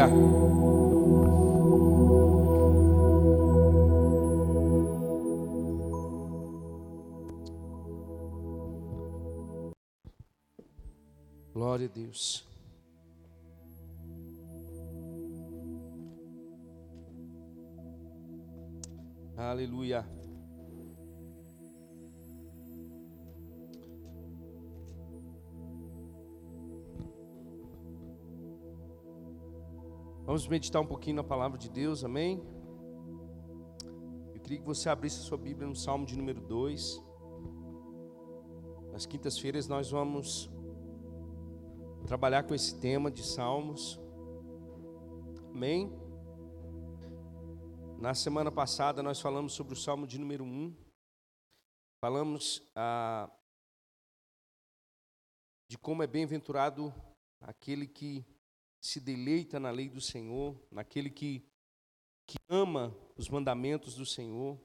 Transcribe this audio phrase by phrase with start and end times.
[0.00, 0.30] Aleluia.
[11.52, 12.48] Glória a Deus.
[19.36, 20.19] Aleluia.
[30.30, 32.40] Vamos meditar um pouquinho na palavra de Deus, amém?
[34.32, 37.02] Eu queria que você abrisse a sua Bíblia no Salmo de número 2.
[38.92, 40.48] Nas quintas-feiras nós vamos
[42.06, 43.98] trabalhar com esse tema de Salmos,
[45.52, 45.92] amém?
[47.98, 50.76] Na semana passada nós falamos sobre o Salmo de número 1.
[52.00, 53.28] Falamos ah,
[55.66, 56.94] de como é bem-aventurado
[57.40, 58.24] aquele que
[58.80, 61.44] se deleita na lei do Senhor, naquele que,
[62.26, 64.58] que ama os mandamentos do Senhor,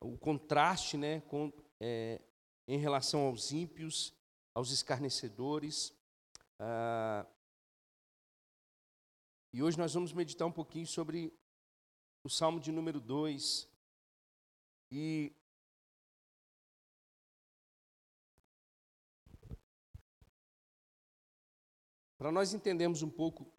[0.00, 2.20] o contraste né, com, é,
[2.68, 4.14] em relação aos ímpios,
[4.54, 5.92] aos escarnecedores.
[6.58, 7.26] Ah,
[9.52, 11.32] e hoje nós vamos meditar um pouquinho sobre
[12.24, 13.68] o Salmo de número 2.
[14.92, 15.32] E
[22.20, 23.50] Para nós entendermos um pouco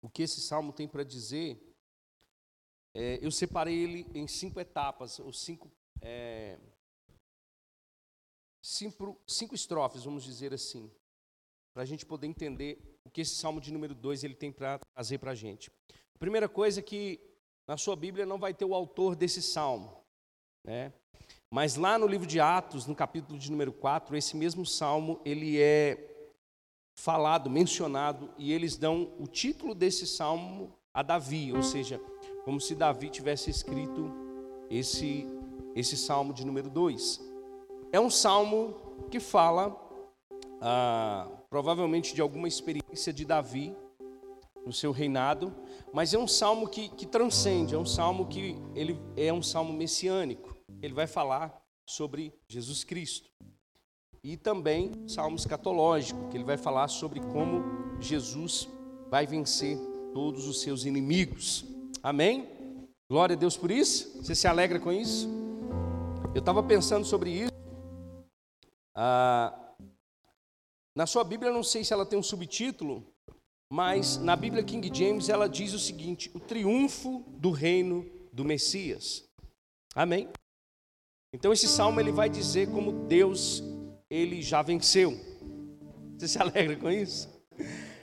[0.00, 1.62] o que esse salmo tem para dizer,
[2.94, 6.58] é, eu separei ele em cinco etapas, ou cinco, é,
[8.62, 10.90] cinco, cinco estrofes, vamos dizer assim,
[11.74, 14.78] para a gente poder entender o que esse salmo de número 2 ele tem para
[14.78, 15.70] trazer para a gente.
[16.18, 17.20] Primeira coisa é que
[17.68, 20.02] na sua Bíblia não vai ter o autor desse salmo,
[20.64, 20.90] né?
[21.50, 25.60] Mas lá no livro de Atos, no capítulo de número 4, esse mesmo salmo, ele
[25.60, 26.11] é
[27.02, 32.00] falado, mencionado, e eles dão o título desse salmo a Davi, ou seja,
[32.44, 34.08] como se Davi tivesse escrito
[34.70, 35.26] esse,
[35.74, 37.20] esse salmo de número 2.
[37.90, 38.76] É um salmo
[39.10, 39.76] que fala,
[40.60, 43.76] ah, provavelmente, de alguma experiência de Davi
[44.64, 45.52] no seu reinado,
[45.92, 49.72] mas é um salmo que, que transcende, é um salmo que ele é um salmo
[49.72, 50.56] messiânico.
[50.80, 53.28] Ele vai falar sobre Jesus Cristo
[54.24, 58.68] e também salmo escatológico, que ele vai falar sobre como Jesus
[59.10, 59.76] vai vencer
[60.14, 61.64] todos os seus inimigos.
[62.02, 62.88] Amém?
[63.10, 64.22] Glória a Deus por isso.
[64.22, 65.28] Você se alegra com isso?
[66.34, 67.52] Eu estava pensando sobre isso.
[68.94, 69.74] Ah,
[70.96, 73.04] na sua Bíblia, não sei se ela tem um subtítulo,
[73.70, 79.24] mas na Bíblia King James ela diz o seguinte: o triunfo do reino do Messias.
[79.94, 80.28] Amém?
[81.34, 83.62] Então esse salmo ele vai dizer como Deus
[84.12, 85.18] ele já venceu.
[86.18, 87.30] Você se alegra com isso?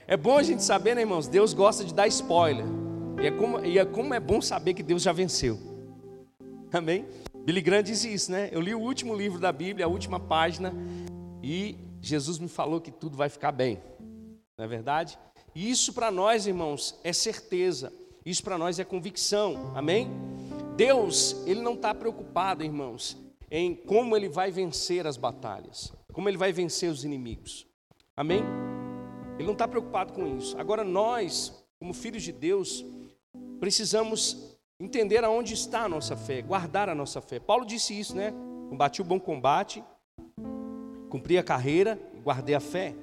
[0.08, 1.28] É bom a gente saber, né, irmãos?
[1.28, 2.66] Deus gosta de dar spoiler.
[3.22, 5.56] E é como, e é, como é bom saber que Deus já venceu.
[6.72, 7.06] Amém?
[7.44, 8.48] Billy Graham diz isso, né?
[8.50, 10.74] Eu li o último livro da Bíblia, a última página,
[11.42, 13.80] e Jesus me falou que tudo vai ficar bem.
[14.58, 15.16] Não é verdade?
[15.54, 17.92] E isso para nós, irmãos, é certeza.
[18.26, 19.72] Isso para nós é convicção.
[19.76, 20.10] Amém?
[20.76, 23.16] Deus, Ele não está preocupado, irmãos,
[23.50, 27.66] em como Ele vai vencer as batalhas como ele vai vencer os inimigos.
[28.16, 28.42] Amém?
[29.36, 30.56] Ele não está preocupado com isso.
[30.58, 32.84] Agora, nós, como filhos de Deus,
[33.58, 37.38] precisamos entender aonde está a nossa fé, guardar a nossa fé.
[37.38, 38.32] Paulo disse isso, né?
[38.68, 39.82] Combati o bom combate,
[41.08, 42.94] cumpri a carreira guardei a fé.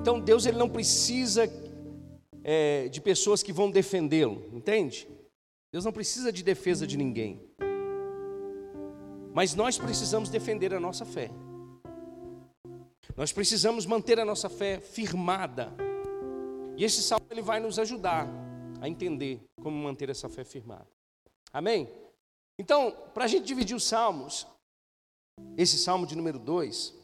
[0.00, 1.48] Então, Deus ele não precisa
[2.42, 5.08] é, de pessoas que vão defendê-lo, entende?
[5.72, 7.40] Deus não precisa de defesa de ninguém.
[9.32, 11.30] Mas nós precisamos defender a nossa fé.
[13.16, 15.72] Nós precisamos manter a nossa fé firmada.
[16.76, 18.26] E esse salmo ele vai nos ajudar
[18.80, 20.86] a entender como manter essa fé firmada.
[21.52, 21.88] Amém?
[22.58, 24.46] Então, para a gente dividir os salmos,
[25.56, 26.94] esse salmo de número 2,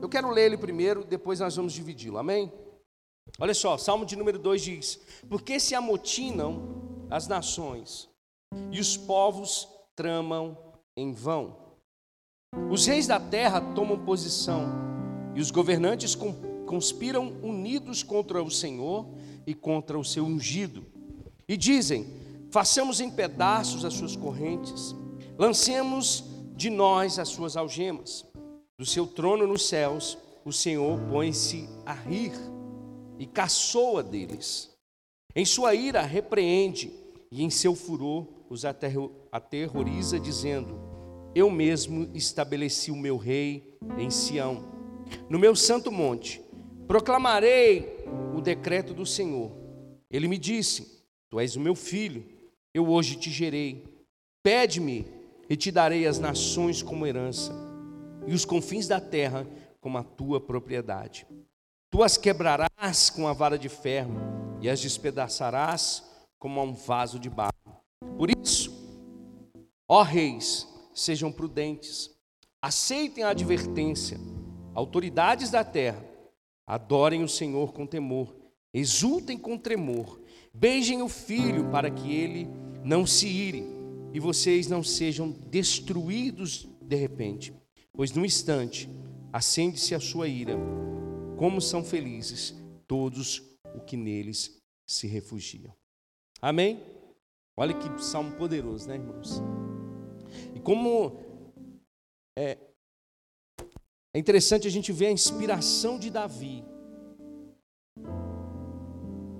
[0.00, 2.18] eu quero ler ele primeiro, depois nós vamos dividi-lo.
[2.18, 2.52] Amém?
[3.38, 8.08] Olha só, salmo de número 2 diz: Porque se amotinam as nações
[8.70, 10.56] e os povos tramam
[10.96, 11.56] em vão.
[12.70, 14.68] Os reis da terra tomam posição
[15.34, 16.16] e os governantes
[16.64, 19.08] conspiram unidos contra o Senhor
[19.44, 20.86] e contra o seu ungido.
[21.48, 22.06] E dizem:
[22.48, 24.94] façamos em pedaços as suas correntes,
[25.36, 26.22] lancemos
[26.54, 28.24] de nós as suas algemas.
[28.78, 32.34] Do seu trono nos céus, o Senhor põe-se a rir
[33.18, 34.70] e caçoa deles.
[35.34, 36.92] Em sua ira, repreende
[37.32, 40.78] e em seu furor os aterroriza, dizendo:
[41.34, 44.64] Eu mesmo estabeleci o meu rei em Sião,
[45.28, 46.42] no meu santo monte.
[46.86, 48.04] Proclamarei
[48.34, 49.52] o decreto do Senhor.
[50.10, 52.24] Ele me disse: Tu és o meu filho,
[52.72, 53.84] eu hoje te gerei.
[54.42, 55.06] Pede-me
[55.48, 57.52] e te darei as nações como herança,
[58.26, 59.46] e os confins da terra
[59.80, 61.26] como a tua propriedade.
[61.90, 64.14] Tu as quebrarás com a vara de ferro,
[64.60, 66.04] e as despedaçarás
[66.38, 67.57] como a um vaso de barro.
[68.18, 68.72] Por isso,
[69.86, 72.10] ó reis, sejam prudentes,
[72.60, 74.18] aceitem a advertência,
[74.74, 76.04] autoridades da terra,
[76.66, 78.34] adorem o Senhor com temor,
[78.74, 80.20] exultem com tremor,
[80.52, 82.48] beijem o filho para que ele
[82.84, 83.64] não se ire
[84.12, 87.54] e vocês não sejam destruídos de repente,
[87.92, 88.90] pois no instante
[89.32, 90.56] acende-se a sua ira.
[91.36, 92.52] Como são felizes
[92.84, 93.40] todos
[93.76, 95.72] os que neles se refugiam.
[96.42, 96.97] Amém?
[97.58, 99.42] Olha que salmo poderoso, né, irmãos?
[100.54, 101.18] E como
[102.38, 102.56] é,
[104.14, 106.64] é interessante a gente ver a inspiração de Davi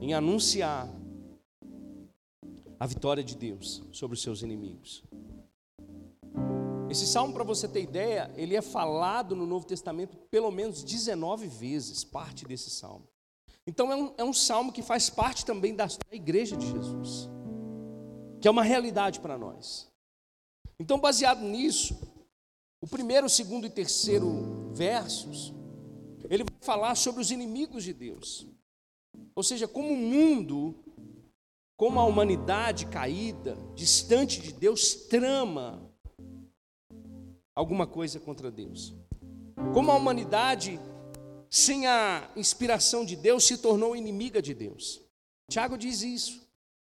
[0.00, 0.92] em anunciar
[2.80, 5.04] a vitória de Deus sobre os seus inimigos.
[6.90, 11.46] Esse salmo, para você ter ideia, ele é falado no Novo Testamento pelo menos 19
[11.46, 13.06] vezes, parte desse salmo.
[13.64, 17.28] Então é um, é um salmo que faz parte também da, da igreja de Jesus,
[18.40, 19.90] que é uma realidade para nós.
[20.78, 21.98] Então, baseado nisso,
[22.80, 25.52] o primeiro, segundo e terceiro versos,
[26.30, 28.46] ele vai falar sobre os inimigos de Deus.
[29.34, 30.74] Ou seja, como o mundo,
[31.76, 35.82] como a humanidade caída, distante de Deus, trama
[37.54, 38.94] alguma coisa contra Deus.
[39.74, 40.78] Como a humanidade,
[41.50, 45.00] sem a inspiração de Deus, se tornou inimiga de Deus.
[45.50, 46.46] Tiago diz isso.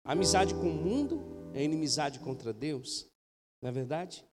[0.05, 3.07] A amizade com o mundo é inimizade contra Deus.
[3.61, 4.25] Não é verdade?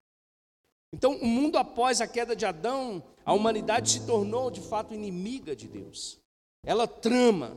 [0.93, 5.55] Então, o mundo após a queda de Adão, a humanidade se tornou de fato inimiga
[5.55, 6.21] de Deus.
[6.65, 7.57] Ela trama.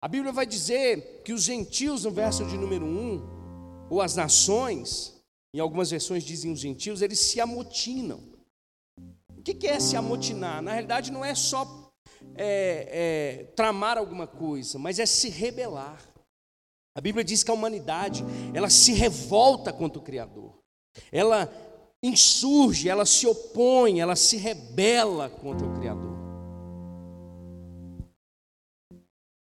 [0.00, 5.18] A Bíblia vai dizer que os gentios, no verso de número 1, ou as nações,
[5.54, 8.22] em algumas versões dizem os gentios, eles se amotinam.
[9.36, 10.60] O que é se amotinar?
[10.60, 11.90] Na realidade, não é só
[12.34, 16.07] é, é, tramar alguma coisa, mas é se rebelar.
[16.98, 20.58] A Bíblia diz que a humanidade ela se revolta contra o Criador.
[21.12, 21.48] Ela
[22.02, 26.18] insurge, ela se opõe, ela se rebela contra o Criador.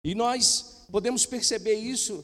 [0.03, 2.21] E nós podemos perceber isso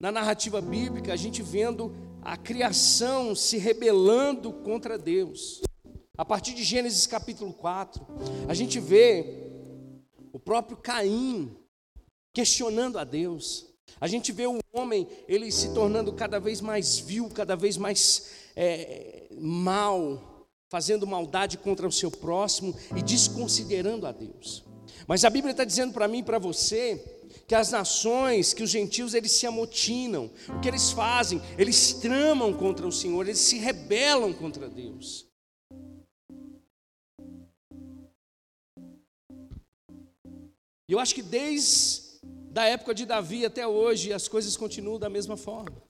[0.00, 5.62] na narrativa bíblica, a gente vendo a criação se rebelando contra Deus.
[6.18, 8.04] A partir de Gênesis capítulo 4,
[8.48, 9.52] a gente vê
[10.32, 11.56] o próprio Caim
[12.32, 13.72] questionando a Deus.
[14.00, 18.30] A gente vê o homem, ele se tornando cada vez mais vil, cada vez mais
[18.56, 24.64] é, mal, fazendo maldade contra o seu próximo e desconsiderando a Deus.
[25.06, 27.02] Mas a Bíblia está dizendo para mim e para você
[27.46, 30.30] que as nações, que os gentios, eles se amotinam.
[30.48, 31.40] O que eles fazem?
[31.58, 35.26] Eles tramam contra o Senhor, eles se rebelam contra Deus.
[40.88, 42.03] E eu acho que desde
[42.54, 45.82] da época de Davi até hoje as coisas continuam da mesma forma.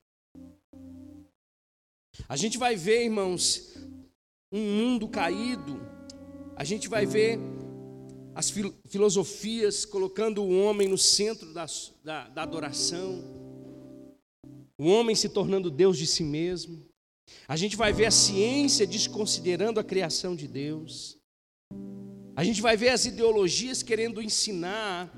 [2.26, 3.74] A gente vai ver, irmãos,
[4.50, 5.78] um mundo caído,
[6.56, 7.38] a gente vai ver
[8.34, 8.50] as
[8.88, 11.66] filosofias colocando o homem no centro da,
[12.02, 13.22] da, da adoração,
[14.78, 16.82] o homem se tornando Deus de si mesmo,
[17.46, 21.18] a gente vai ver a ciência desconsiderando a criação de Deus,
[22.34, 25.12] a gente vai ver as ideologias querendo ensinar,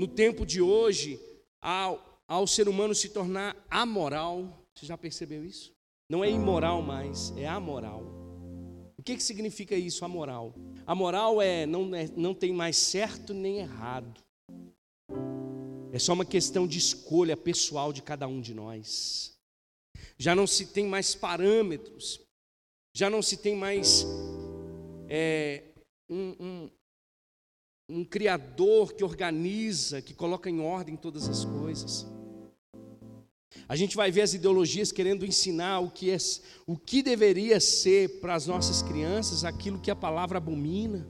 [0.00, 1.20] no tempo de hoje,
[1.60, 4.66] ao, ao ser humano se tornar amoral.
[4.74, 5.74] Você já percebeu isso?
[6.08, 8.02] Não é imoral mais, é amoral.
[8.96, 10.54] O que, que significa isso, amoral?
[10.86, 14.24] A moral é não, é não tem mais certo nem errado.
[15.92, 19.38] É só uma questão de escolha pessoal de cada um de nós.
[20.16, 22.18] Já não se tem mais parâmetros,
[22.94, 24.06] já não se tem mais
[25.10, 25.62] é,
[26.08, 26.70] um, um,
[27.90, 32.06] um Criador que organiza, que coloca em ordem todas as coisas.
[33.68, 36.16] A gente vai ver as ideologias querendo ensinar o que, é,
[36.66, 41.06] o que deveria ser para as nossas crianças aquilo que a palavra abomina.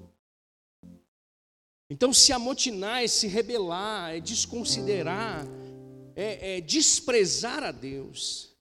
[1.90, 5.46] Então, se amotinar é se rebelar, é desconsiderar,
[6.14, 8.54] é, é desprezar a Deus.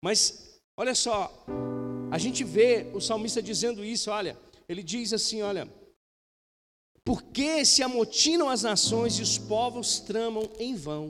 [0.00, 1.32] Mas, olha só,
[2.12, 5.68] a gente vê o salmista dizendo isso, olha, ele diz assim: olha,
[7.08, 11.08] por que se amotinam as nações e os povos tramam em vão?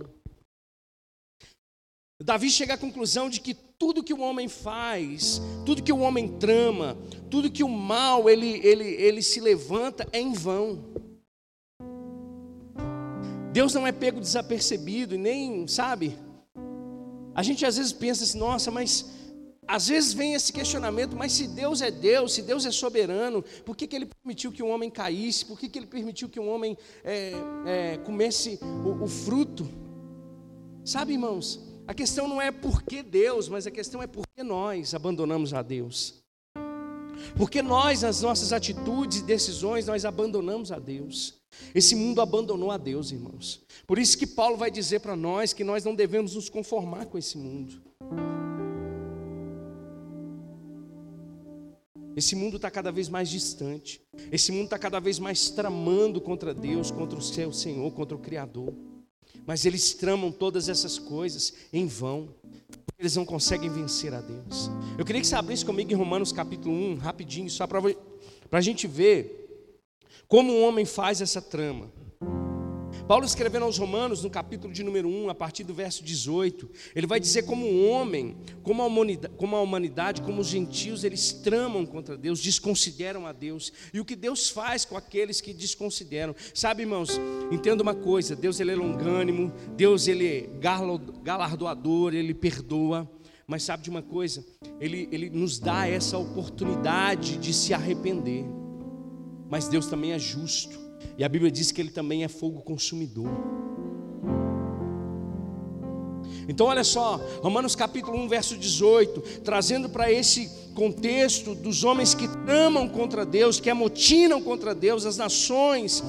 [2.23, 6.39] Davi chega à conclusão de que tudo que o homem faz, tudo que o homem
[6.39, 6.97] trama,
[7.29, 10.79] tudo que o mal ele, ele, ele se levanta é em vão.
[13.53, 16.17] Deus não é pego desapercebido nem, sabe?
[17.35, 19.18] A gente às vezes pensa assim, nossa, mas
[19.69, 23.77] às vezes vem esse questionamento, mas se Deus é Deus, se Deus é soberano, por
[23.77, 25.45] que, que Ele permitiu que um homem caísse?
[25.45, 27.33] Por que, que Ele permitiu que um homem é,
[27.67, 29.69] é, comesse o, o fruto?
[30.83, 34.43] Sabe, irmãos, a questão não é por que Deus, mas a questão é por que
[34.43, 36.15] nós abandonamos a Deus.
[37.37, 41.35] Porque nós, nas nossas atitudes e decisões, nós abandonamos a Deus.
[41.75, 43.61] Esse mundo abandonou a Deus, irmãos.
[43.87, 47.19] Por isso que Paulo vai dizer para nós que nós não devemos nos conformar com
[47.19, 47.83] esse mundo.
[52.19, 54.03] Esse mundo está cada vez mais distante.
[54.33, 58.19] Esse mundo está cada vez mais tramando contra Deus, contra o seu Senhor, contra o
[58.19, 58.75] Criador.
[59.47, 62.35] Mas eles tramam todas essas coisas em vão.
[62.99, 64.69] Eles não conseguem vencer a Deus.
[64.99, 67.81] Eu queria que você abrisse comigo em Romanos capítulo 1, rapidinho, só para
[68.51, 69.77] a gente ver
[70.27, 71.89] como um homem faz essa trama.
[73.09, 77.07] Paulo escrevendo aos Romanos, no capítulo de número 1, a partir do verso 18, ele
[77.07, 81.33] vai dizer como um homem, como a, humanidade, como a humanidade, como os gentios, eles
[81.33, 86.37] tramam contra Deus, desconsideram a Deus, e o que Deus faz com aqueles que desconsideram.
[86.53, 87.19] Sabe, irmãos,
[87.51, 90.51] entenda uma coisa, Deus ele é longânimo, Deus ele é
[91.23, 93.11] galardoador, ele perdoa,
[93.47, 94.45] mas sabe de uma coisa?
[94.79, 98.45] Ele, ele nos dá essa oportunidade de se arrepender,
[99.49, 100.88] mas Deus também é justo.
[101.17, 103.29] E a Bíblia diz que ele também é fogo consumidor.
[106.49, 112.27] Então, olha só, Romanos capítulo 1, verso 18, trazendo para esse contexto dos homens que
[112.47, 116.03] tramam contra Deus, que amotinam contra Deus, as nações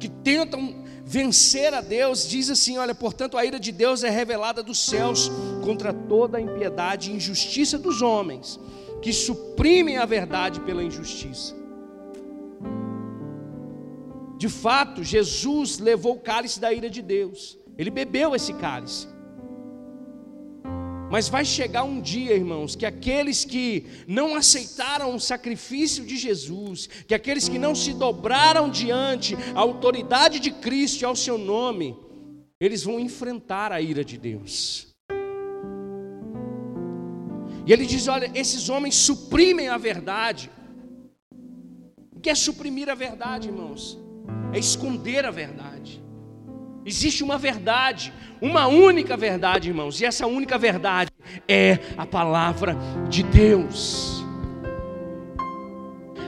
[0.00, 4.62] que tentam vencer a Deus, diz assim: olha, portanto, a ira de Deus é revelada
[4.62, 5.30] dos céus
[5.62, 8.58] contra toda a impiedade e injustiça dos homens,
[9.02, 11.61] que suprimem a verdade pela injustiça.
[14.42, 17.56] De fato, Jesus levou o cálice da ira de Deus.
[17.78, 19.06] Ele bebeu esse cálice.
[21.08, 26.88] Mas vai chegar um dia, irmãos, que aqueles que não aceitaram o sacrifício de Jesus,
[27.06, 31.96] que aqueles que não se dobraram diante a autoridade de Cristo e ao seu nome,
[32.58, 34.88] eles vão enfrentar a ira de Deus.
[37.64, 40.50] E ele diz: olha, esses homens suprimem a verdade.
[42.10, 44.01] O que é suprimir a verdade, irmãos?
[44.52, 46.02] É esconder a verdade.
[46.84, 51.10] Existe uma verdade, uma única verdade, irmãos, e essa única verdade
[51.48, 52.76] é a palavra
[53.08, 54.22] de Deus.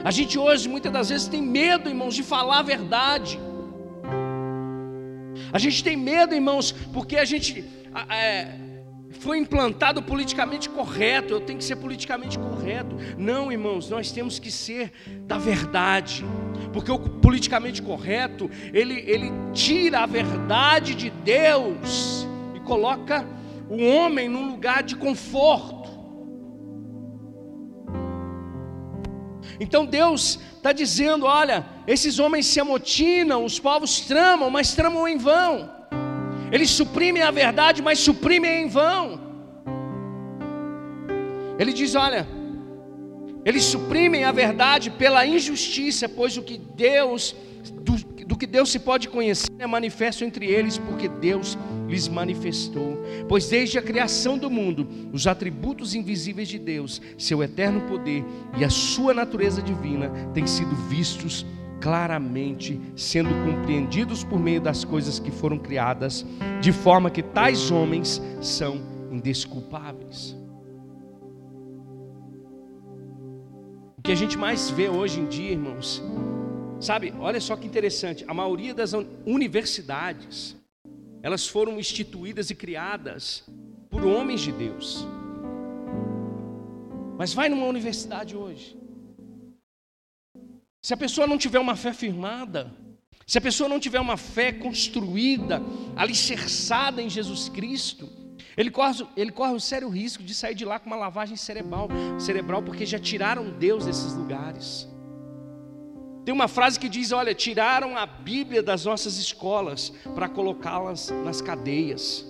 [0.03, 3.39] A gente hoje muitas das vezes tem medo, irmãos, de falar a verdade.
[5.51, 7.65] A gente tem medo, irmãos, porque a gente
[8.09, 8.53] é,
[9.11, 12.95] foi implantado politicamente correto, eu tenho que ser politicamente correto.
[13.17, 16.25] Não, irmãos, nós temos que ser da verdade,
[16.73, 23.25] porque o politicamente correto, ele, ele tira a verdade de Deus e coloca
[23.69, 25.85] o homem num lugar de conforto.
[29.59, 35.17] Então Deus está dizendo: olha, esses homens se amotinam, os povos tramam, mas tramam em
[35.17, 35.74] vão.
[36.51, 39.19] Eles suprimem a verdade, mas suprimem em vão.
[41.57, 42.27] Ele diz: olha,
[43.43, 47.35] eles suprimem a verdade pela injustiça, pois o que Deus,
[47.73, 52.97] do, do, que Deus se pode conhecer é manifesto entre eles, porque Deus lhes manifestou.
[53.29, 58.23] Pois desde a criação do mundo, os atributos invisíveis de Deus, seu eterno poder
[58.57, 61.45] e a sua natureza divina têm sido vistos
[61.85, 66.25] claramente sendo compreendidos por meio das coisas que foram criadas,
[66.59, 70.35] de forma que tais homens são indesculpáveis.
[73.99, 76.01] O que a gente mais vê hoje em dia, irmãos,
[76.79, 80.57] sabe, olha só que interessante, a maioria das universidades,
[81.21, 83.47] elas foram instituídas e criadas
[83.91, 85.07] por homens de Deus.
[87.15, 88.75] Mas vai numa universidade hoje,
[90.85, 92.71] se a pessoa não tiver uma fé firmada,
[93.25, 95.59] se a pessoa não tiver uma fé construída,
[95.95, 98.07] alicerçada em Jesus Cristo,
[98.55, 101.89] ele corre, ele corre o sério risco de sair de lá com uma lavagem cerebral,
[102.19, 104.87] cerebral, porque já tiraram Deus desses lugares.
[106.23, 111.41] Tem uma frase que diz: Olha, tiraram a Bíblia das nossas escolas para colocá-las nas
[111.41, 112.23] cadeias.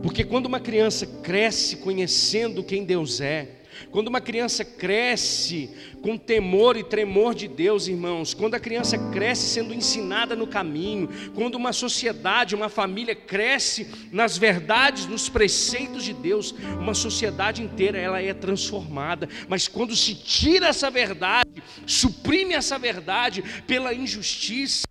[0.00, 5.70] Porque quando uma criança cresce conhecendo quem Deus é, Quando uma criança cresce
[6.02, 11.08] com temor e tremor de Deus, irmãos, quando a criança cresce sendo ensinada no caminho,
[11.34, 17.98] quando uma sociedade, uma família cresce nas verdades, nos preceitos de Deus, uma sociedade inteira
[17.98, 19.28] ela é transformada.
[19.48, 24.86] Mas quando se tira essa verdade, suprime essa verdade pela injustiça,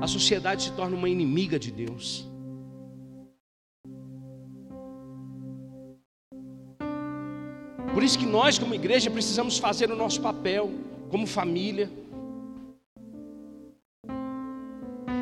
[0.00, 2.31] a sociedade se torna uma inimiga de Deus.
[7.92, 10.70] Por isso que nós, como igreja, precisamos fazer o nosso papel,
[11.10, 11.90] como família.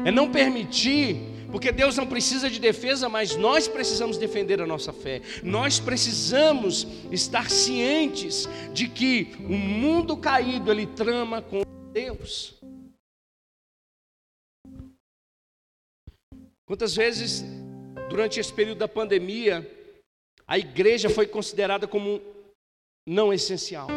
[0.07, 1.17] É não permitir,
[1.51, 5.21] porque Deus não precisa de defesa, mas nós precisamos defender a nossa fé.
[5.43, 11.63] Nós precisamos estar cientes de que o mundo caído ele trama com
[11.93, 12.55] Deus.
[16.65, 17.45] Quantas vezes
[18.09, 19.69] durante esse período da pandemia
[20.47, 22.21] a igreja foi considerada como
[23.07, 23.89] não essencial.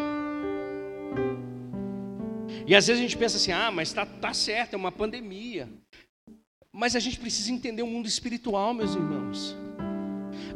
[2.65, 5.69] E às vezes a gente pensa assim: ah, mas está tá certo, é uma pandemia.
[6.71, 9.55] Mas a gente precisa entender o mundo espiritual, meus irmãos.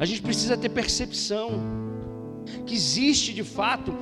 [0.00, 1.50] A gente precisa ter percepção
[2.66, 3.92] que existe de fato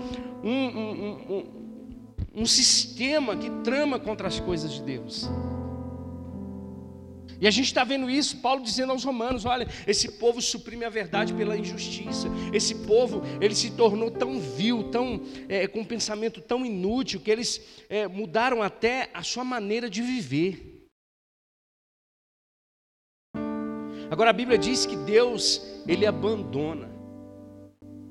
[0.42, 5.28] um, um, um, um sistema que trama contra as coisas de Deus.
[7.40, 10.90] E a gente está vendo isso, Paulo dizendo aos romanos: olha, esse povo suprime a
[10.90, 12.28] verdade pela injustiça.
[12.52, 17.30] Esse povo, ele se tornou tão vil, tão é, com um pensamento tão inútil, que
[17.30, 20.76] eles é, mudaram até a sua maneira de viver.
[24.10, 26.88] Agora a Bíblia diz que Deus, ele abandona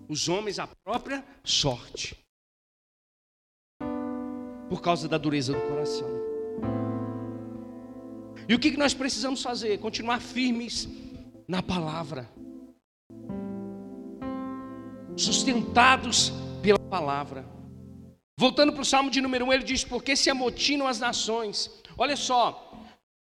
[0.09, 2.17] os homens à própria sorte,
[4.69, 6.34] por causa da dureza do coração.
[8.47, 9.79] E o que nós precisamos fazer?
[9.79, 10.87] Continuar firmes
[11.47, 12.29] na palavra,
[15.15, 17.45] sustentados pela palavra.
[18.37, 21.71] Voltando para o Salmo de número 1, ele diz: Porque se amotinam as nações.
[21.97, 22.71] Olha só,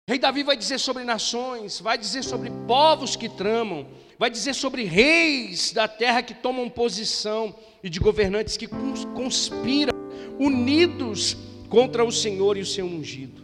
[0.09, 4.83] Rei Davi vai dizer sobre nações, vai dizer sobre povos que tramam, vai dizer sobre
[4.83, 8.67] reis da terra que tomam posição e de governantes que
[9.13, 9.93] conspiram,
[10.39, 11.37] unidos
[11.69, 13.42] contra o Senhor e o seu ungido.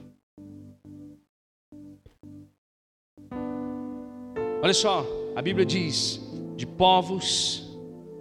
[4.62, 5.06] Olha só,
[5.38, 6.20] a Bíblia diz
[6.58, 7.64] de povos,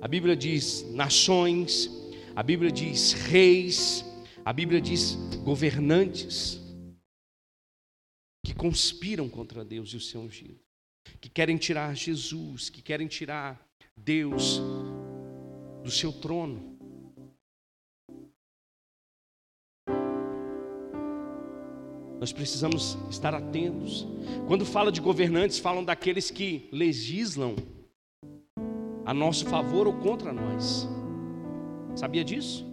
[0.01, 1.90] a Bíblia diz nações,
[2.37, 4.05] a Bíblia diz reis,
[4.44, 6.61] a Bíblia diz governantes
[8.46, 10.61] que conspiram contra Deus e o seu ungido,
[11.20, 13.61] que querem tirar Jesus, que querem tirar
[13.96, 14.61] Deus
[15.83, 16.78] do seu trono.
[22.20, 24.07] Nós precisamos estar atentos.
[24.46, 27.54] Quando fala de governantes, falam daqueles que legislam
[29.07, 30.88] a nosso favor ou contra nós.
[31.94, 32.66] Sabia disso?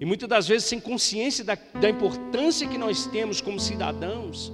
[0.00, 4.52] E muitas das vezes, sem consciência da, da importância que nós temos como cidadãos,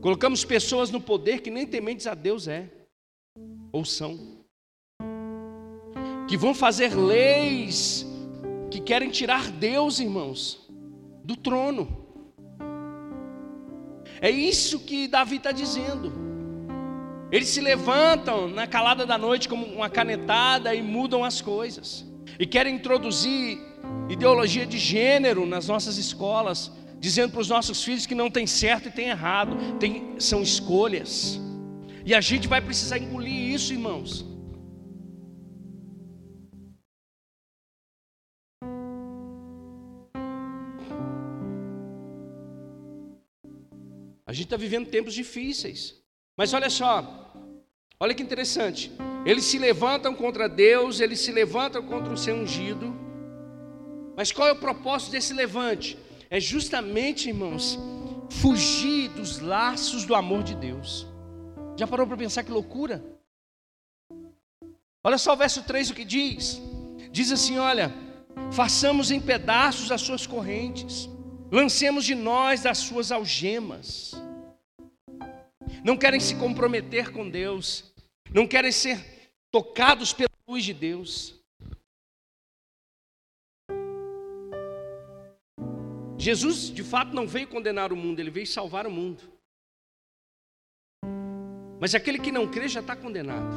[0.00, 2.70] colocamos pessoas no poder que nem tementes a Deus é,
[3.72, 4.18] ou são,
[6.28, 8.06] que vão fazer leis
[8.70, 10.68] que querem tirar Deus, irmãos,
[11.24, 12.05] do trono.
[14.26, 16.12] É isso que Davi está dizendo.
[17.30, 22.04] Eles se levantam na calada da noite como uma canetada e mudam as coisas.
[22.36, 23.56] E querem introduzir
[24.08, 28.88] ideologia de gênero nas nossas escolas, dizendo para os nossos filhos que não tem certo
[28.88, 31.40] e tem errado, tem, são escolhas.
[32.04, 34.26] E a gente vai precisar engolir isso, irmãos.
[44.36, 45.94] Gente está vivendo tempos difíceis.
[46.36, 47.32] Mas olha só,
[47.98, 48.92] olha que interessante.
[49.24, 52.94] Eles se levantam contra Deus, eles se levantam contra o seu ungido.
[54.16, 55.98] Mas qual é o propósito desse levante?
[56.30, 57.78] É justamente, irmãos,
[58.30, 61.06] fugir dos laços do amor de Deus.
[61.76, 63.04] Já parou para pensar que loucura?
[65.02, 66.60] Olha só o verso 3 o que diz.
[67.10, 67.92] Diz assim: olha,
[68.52, 71.08] façamos em pedaços as suas correntes
[71.50, 74.12] Lancemos de nós as suas algemas.
[75.84, 77.92] Não querem se comprometer com Deus,
[78.32, 81.34] não querem ser tocados pela luz de Deus.
[86.18, 89.22] Jesus, de fato, não veio condenar o mundo, ele veio salvar o mundo.
[91.80, 93.54] Mas aquele que não crê já está condenado.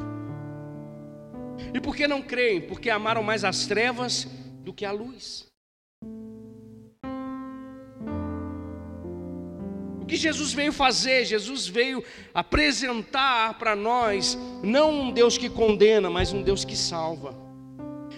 [1.74, 2.68] E por que não creem?
[2.68, 4.26] Porque amaram mais as trevas
[4.64, 5.49] do que a luz.
[10.10, 11.26] Que Jesus veio fazer?
[11.26, 17.34] Jesus veio apresentar para nós não um Deus que condena, mas um Deus que salva.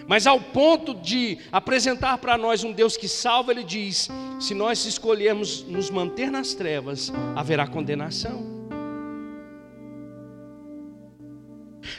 [0.08, 4.08] Mas ao ponto de apresentar para nós um Deus que salva, ele diz:
[4.40, 8.50] se nós escolhermos nos manter nas trevas, haverá condenação.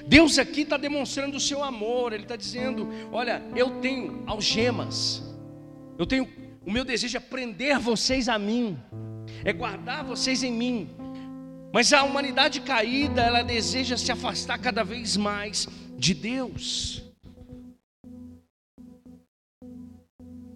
[0.06, 5.24] Deus aqui está demonstrando o seu amor, Ele está dizendo: olha, eu tenho algemas,
[5.98, 6.28] eu tenho,
[6.66, 8.78] o meu desejo é prender vocês a mim
[9.46, 10.90] é guardar vocês em mim.
[11.74, 17.04] Mas a humanidade caída, ela deseja se afastar cada vez mais de Deus.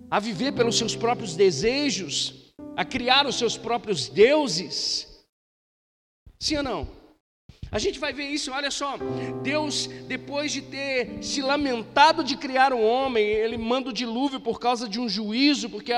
[0.10, 5.26] A viver pelos seus próprios desejos, a criar os seus próprios deuses.
[6.39, 6.96] Sim ou não?
[7.69, 8.97] A gente vai ver isso, olha só.
[9.43, 14.39] Deus, depois de ter se lamentado de criar o um homem, ele manda o dilúvio
[14.39, 15.91] por causa de um juízo, porque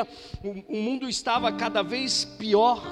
[0.43, 2.83] o mundo estava cada vez pior.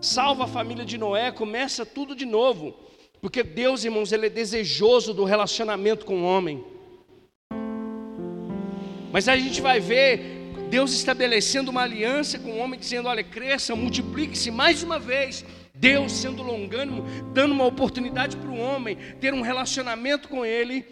[0.00, 2.74] Salva a família de Noé, começa tudo de novo.
[3.20, 6.64] Porque Deus, irmãos, ele é desejoso do relacionamento com o homem.
[9.12, 13.76] Mas a gente vai ver Deus estabelecendo uma aliança com o homem, dizendo: olha, cresça,
[13.76, 15.44] multiplique-se mais uma vez
[15.80, 20.84] Deus sendo longânimo, dando uma oportunidade para o homem ter um relacionamento com Ele.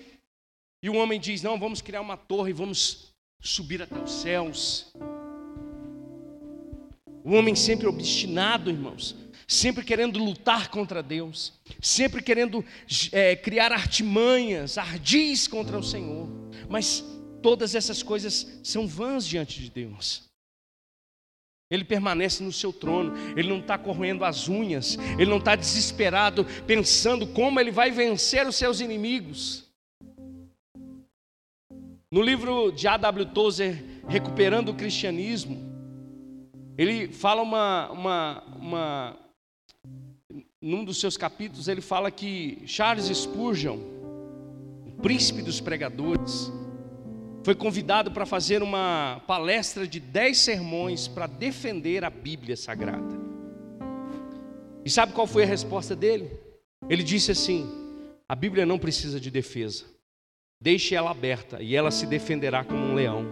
[0.82, 4.90] E o homem diz: Não, vamos criar uma torre, vamos subir até os céus.
[7.22, 9.14] O homem sempre obstinado, irmãos,
[9.46, 12.64] sempre querendo lutar contra Deus, sempre querendo
[13.12, 16.26] é, criar artimanhas, ardis contra o Senhor.
[16.66, 17.04] Mas
[17.42, 20.27] todas essas coisas são vãs diante de Deus.
[21.70, 26.46] Ele permanece no seu trono, ele não está corroendo as unhas, ele não está desesperado
[26.66, 29.68] pensando como ele vai vencer os seus inimigos.
[32.10, 33.26] No livro de A.W.
[33.26, 35.58] Tozer, Recuperando o Cristianismo,
[36.78, 39.16] ele fala uma, uma, uma.
[40.62, 43.76] Num dos seus capítulos, ele fala que Charles Spurgeon,
[44.86, 46.50] o príncipe dos pregadores,
[47.48, 53.18] foi convidado para fazer uma palestra de dez sermões para defender a Bíblia Sagrada.
[54.84, 56.30] E sabe qual foi a resposta dele?
[56.90, 57.66] Ele disse assim:
[58.28, 59.86] a Bíblia não precisa de defesa,
[60.60, 63.24] deixe ela aberta e ela se defenderá como um leão.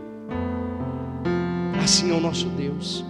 [1.84, 3.04] Assim é o nosso Deus.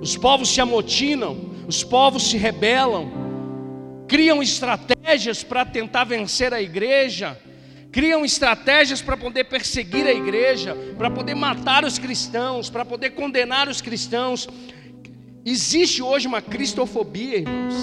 [0.00, 1.36] Os povos se amotinam,
[1.68, 3.12] os povos se rebelam,
[4.08, 7.38] criam estratégias para tentar vencer a igreja
[7.94, 13.68] criam estratégias para poder perseguir a igreja, para poder matar os cristãos, para poder condenar
[13.68, 14.48] os cristãos.
[15.44, 17.74] Existe hoje uma cristofobia, irmãos.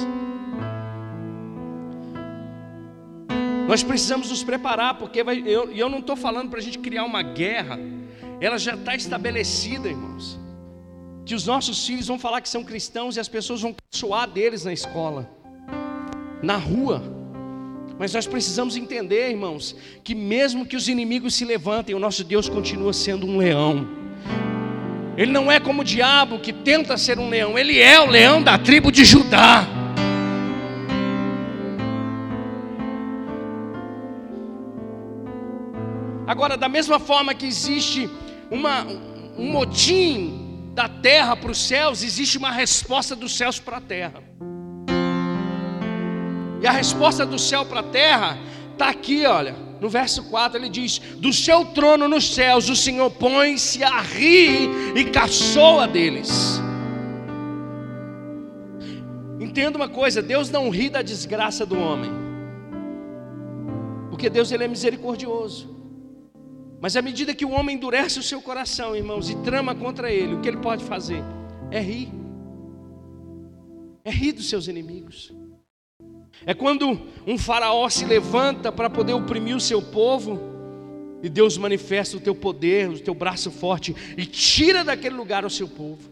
[3.70, 7.06] Nós precisamos nos preparar, porque vai, eu, eu não estou falando para a gente criar
[7.06, 7.80] uma guerra,
[8.42, 10.38] ela já está estabelecida, irmãos.
[11.26, 14.66] Que os nossos filhos vão falar que são cristãos e as pessoas vão caçoar deles
[14.66, 15.32] na escola,
[16.44, 17.21] na rua.
[18.02, 22.50] Mas nós precisamos entender, irmãos, que mesmo que os inimigos se levantem, o nosso Deus
[22.50, 23.88] continua sendo um leão.
[25.16, 28.42] Ele não é como o diabo que tenta ser um leão, ele é o leão
[28.42, 29.68] da tribo de Judá.
[36.26, 38.10] Agora, da mesma forma que existe
[38.50, 38.84] uma,
[39.38, 44.24] um motim da terra para os céus, existe uma resposta dos céus para a terra.
[46.62, 48.38] E a resposta do céu para a terra
[48.72, 49.56] está aqui, olha.
[49.82, 54.70] No verso 4 ele diz: Do seu trono nos céus o Senhor põe-se a rir
[54.96, 56.62] e caçoa deles.
[59.40, 62.12] Entenda uma coisa: Deus não ri da desgraça do homem,
[64.12, 65.82] porque Deus ele é misericordioso.
[66.80, 70.36] Mas à medida que o homem endurece o seu coração, irmãos, e trama contra ele,
[70.36, 71.24] o que ele pode fazer?
[71.72, 72.12] É rir.
[74.04, 75.32] É rir dos seus inimigos.
[76.46, 80.40] É quando um faraó se levanta para poder oprimir o seu povo,
[81.22, 85.50] e Deus manifesta o teu poder, o teu braço forte, e tira daquele lugar o
[85.50, 86.10] seu povo.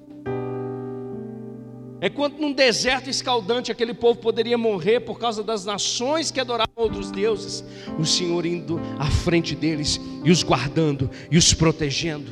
[2.02, 6.74] É quando num deserto escaldante aquele povo poderia morrer por causa das nações que adoravam
[6.78, 7.64] outros deuses,
[7.98, 12.32] o Senhor indo à frente deles e os guardando e os protegendo.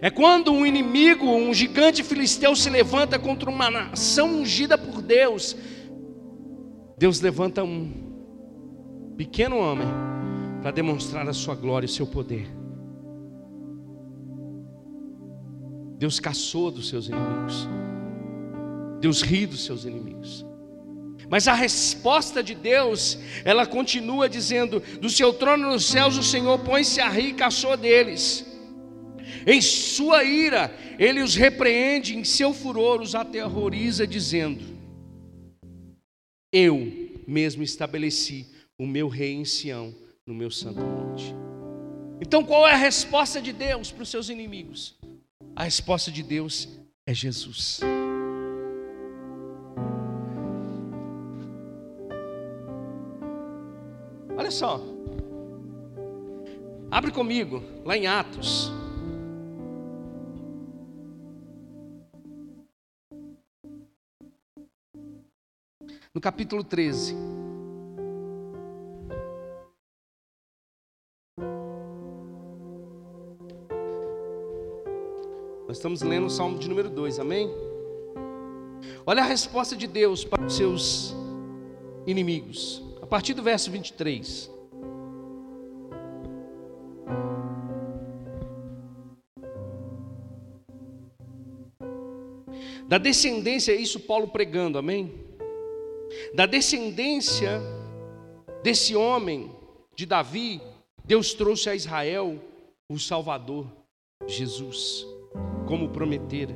[0.00, 5.56] É quando um inimigo, um gigante filisteu se levanta contra uma nação ungida por Deus,
[6.98, 9.86] Deus levanta um pequeno homem
[10.62, 12.48] para demonstrar a sua glória e o seu poder.
[15.98, 17.68] Deus caçou dos seus inimigos.
[19.00, 20.44] Deus ri dos seus inimigos.
[21.28, 26.58] Mas a resposta de Deus, ela continua dizendo: Do seu trono nos céus o Senhor
[26.60, 28.46] põe-se a rir e caçou deles.
[29.46, 34.75] Em sua ira, ele os repreende, em seu furor os aterroriza, dizendo:
[36.58, 36.90] Eu
[37.26, 38.46] mesmo estabeleci
[38.78, 39.94] o meu rei em Sião,
[40.26, 41.34] no meu santo monte.
[42.18, 44.98] Então, qual é a resposta de Deus para os seus inimigos?
[45.54, 46.66] A resposta de Deus
[47.06, 47.80] é Jesus.
[54.34, 54.82] Olha só.
[56.90, 58.72] Abre comigo, lá em Atos.
[66.26, 67.14] Capítulo 13.
[75.68, 77.48] Nós estamos lendo o Salmo de número 2, amém?
[79.06, 81.14] Olha a resposta de Deus para os seus
[82.08, 82.82] inimigos.
[83.00, 84.50] A partir do verso 23.
[92.88, 95.25] Da descendência, isso Paulo pregando, amém?
[96.34, 97.60] Da descendência
[98.62, 99.50] desse homem,
[99.94, 100.60] de Davi,
[101.04, 102.38] Deus trouxe a Israel
[102.88, 103.66] o Salvador,
[104.26, 105.06] Jesus,
[105.66, 106.54] como prometera.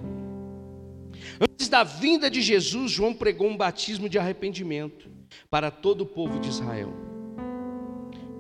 [1.41, 5.11] Antes da vinda de Jesus, João pregou um batismo de arrependimento
[5.49, 6.93] para todo o povo de Israel.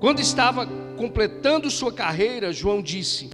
[0.00, 0.66] Quando estava
[0.96, 3.30] completando sua carreira, João disse: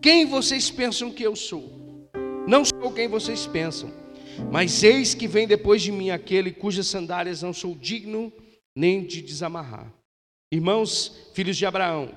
[0.00, 2.08] Quem vocês pensam que eu sou?
[2.46, 3.90] Não sou quem vocês pensam,
[4.50, 8.32] mas eis que vem depois de mim aquele cujas sandálias não sou digno
[8.74, 9.92] nem de desamarrar.
[10.52, 12.10] Irmãos, filhos de Abraão,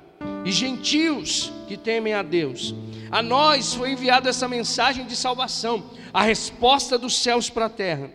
[0.45, 2.75] e gentios que temem a Deus,
[3.09, 8.11] a nós foi enviada essa mensagem de salvação, a resposta dos céus para a terra.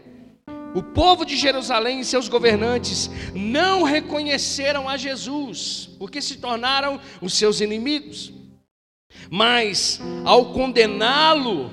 [0.75, 7.35] O povo de Jerusalém e seus governantes não reconheceram a Jesus, porque se tornaram os
[7.35, 8.33] seus inimigos.
[9.29, 11.71] Mas, ao condená-lo,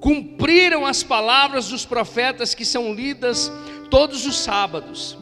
[0.00, 3.52] cumpriram as palavras dos profetas que são lidas
[3.90, 5.18] todos os sábados.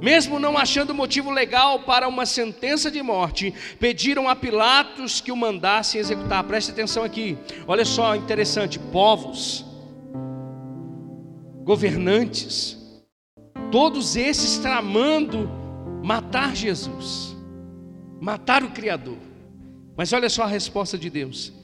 [0.00, 5.36] Mesmo não achando motivo legal para uma sentença de morte, pediram a Pilatos que o
[5.36, 6.44] mandasse executar.
[6.44, 9.64] Preste atenção aqui, olha só interessante: povos
[11.64, 12.78] governantes,
[13.72, 15.50] todos esses tramando
[16.02, 17.36] matar Jesus,
[18.20, 19.18] matar o Criador.
[19.96, 21.57] Mas olha só a resposta de Deus.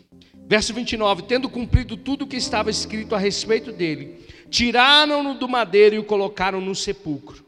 [0.47, 5.97] Verso 29: Tendo cumprido tudo o que estava escrito a respeito dele, tiraram-no do madeiro
[5.97, 7.45] e o colocaram no sepulcro.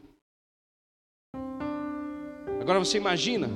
[2.59, 3.49] Agora você imagina,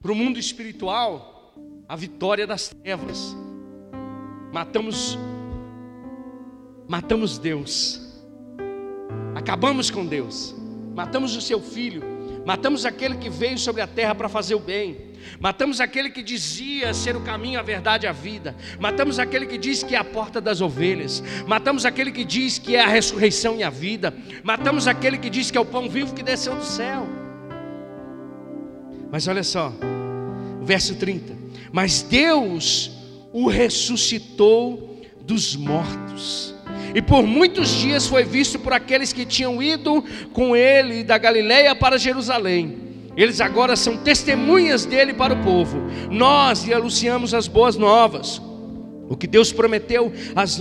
[0.00, 1.54] para o mundo espiritual,
[1.88, 3.34] a vitória das trevas.
[4.52, 5.18] Matamos
[6.88, 8.00] matamos Deus,
[9.34, 10.54] acabamos com Deus,
[10.94, 12.02] matamos o seu filho,
[12.46, 15.07] matamos aquele que veio sobre a terra para fazer o bem,
[15.40, 19.58] matamos aquele que dizia ser o caminho, a verdade e a vida, matamos aquele que
[19.58, 23.56] diz que é a porta das ovelhas, matamos aquele que diz que é a ressurreição
[23.56, 26.64] e a vida, matamos aquele que diz que é o pão vivo que desceu do
[26.64, 27.06] céu.
[29.10, 29.72] Mas olha só,
[30.62, 31.34] verso 30:
[31.72, 32.90] Mas Deus
[33.32, 36.54] o ressuscitou dos mortos.
[36.94, 40.02] E por muitos dias foi visto por aqueles que tinham ido
[40.32, 42.87] com ele da Galiléia para Jerusalém.
[43.18, 45.76] Eles agora são testemunhas dele para o povo.
[46.08, 48.40] Nós lhe anunciamos as boas novas,
[49.08, 50.12] o que Deus prometeu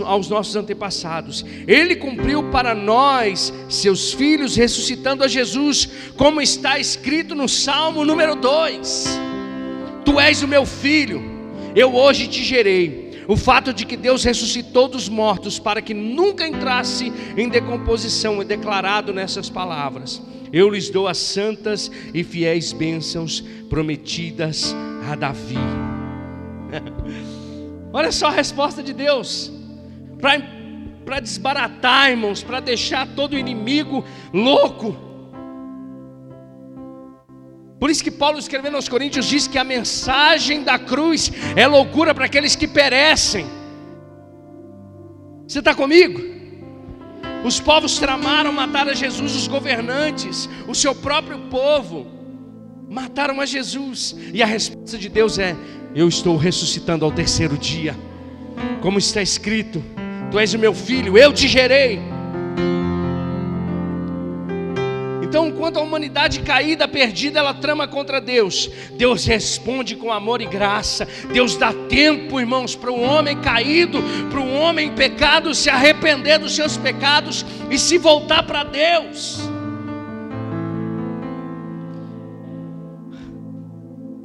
[0.04, 1.46] aos nossos antepassados.
[1.68, 8.34] Ele cumpriu para nós, seus filhos, ressuscitando a Jesus, como está escrito no Salmo número
[8.36, 9.06] 2:
[10.04, 11.22] Tu és o meu filho,
[11.76, 13.06] eu hoje te gerei.
[13.28, 18.46] O fato de que Deus ressuscitou dos mortos para que nunca entrasse em decomposição é
[18.46, 20.20] declarado nessas palavras.
[20.52, 24.76] Eu lhes dou as santas e fiéis bênçãos prometidas
[25.12, 25.56] a Davi.
[27.94, 29.52] Olha só a resposta de Deus.
[30.20, 35.08] Para desbaratar, irmãos, para deixar todo inimigo louco
[37.80, 42.14] por isso que Paulo escrevendo aos Coríntios diz que a mensagem da cruz é loucura
[42.14, 43.46] para aqueles que perecem.
[45.48, 46.37] Você está comigo?
[47.44, 52.08] Os povos tramaram matar a Jesus, os governantes, o seu próprio povo,
[52.90, 55.56] mataram a Jesus, e a resposta de Deus é:
[55.96, 57.96] Eu estou ressuscitando ao terceiro dia,
[58.82, 59.84] como está escrito:
[60.32, 62.00] Tu és o meu filho, eu te gerei.
[65.28, 70.46] Então, enquanto a humanidade caída, perdida, ela trama contra Deus, Deus responde com amor e
[70.46, 71.06] graça.
[71.34, 76.40] Deus dá tempo, irmãos, para o homem caído, para o homem em pecado se arrepender
[76.40, 79.38] dos seus pecados e se voltar para Deus.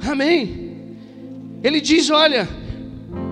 [0.09, 0.97] Amém.
[1.61, 2.47] Ele diz: olha,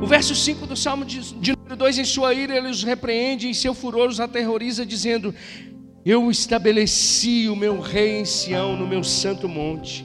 [0.01, 3.47] o verso 5 do Salmo de, de número 2: Em sua ira ele os repreende,
[3.47, 5.33] em seu furor os aterroriza, dizendo:
[6.05, 10.03] Eu estabeleci o meu rei em Sião, no meu santo monte.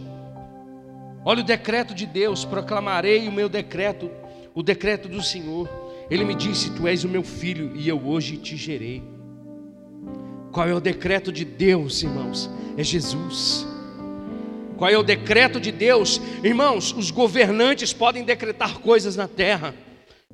[1.25, 4.11] Olha o decreto de Deus, proclamarei o meu decreto,
[4.55, 5.69] o decreto do Senhor.
[6.11, 9.03] Ele me disse: Tu és o meu filho, e eu hoje te gerei.
[10.53, 12.51] Qual é o decreto de Deus, irmãos?
[12.77, 13.67] É Jesus.
[14.77, 16.21] Qual é o decreto de Deus?
[16.45, 19.75] Irmãos, os governantes podem decretar coisas na terra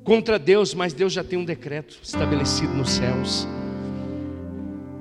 [0.03, 3.47] contra Deus, mas Deus já tem um decreto estabelecido nos céus.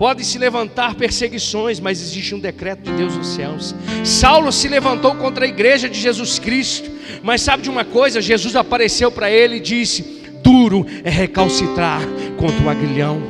[0.02, 3.72] Pode se levantar perseguições, mas existe um decreto de Deus nos céus.
[4.04, 6.90] Saulo se levantou contra a igreja de Jesus Cristo,
[7.22, 8.20] mas sabe de uma coisa?
[8.20, 10.02] Jesus apareceu para ele e disse:
[10.42, 12.00] Duro é recalcitrar
[12.36, 13.22] contra o aguilhão.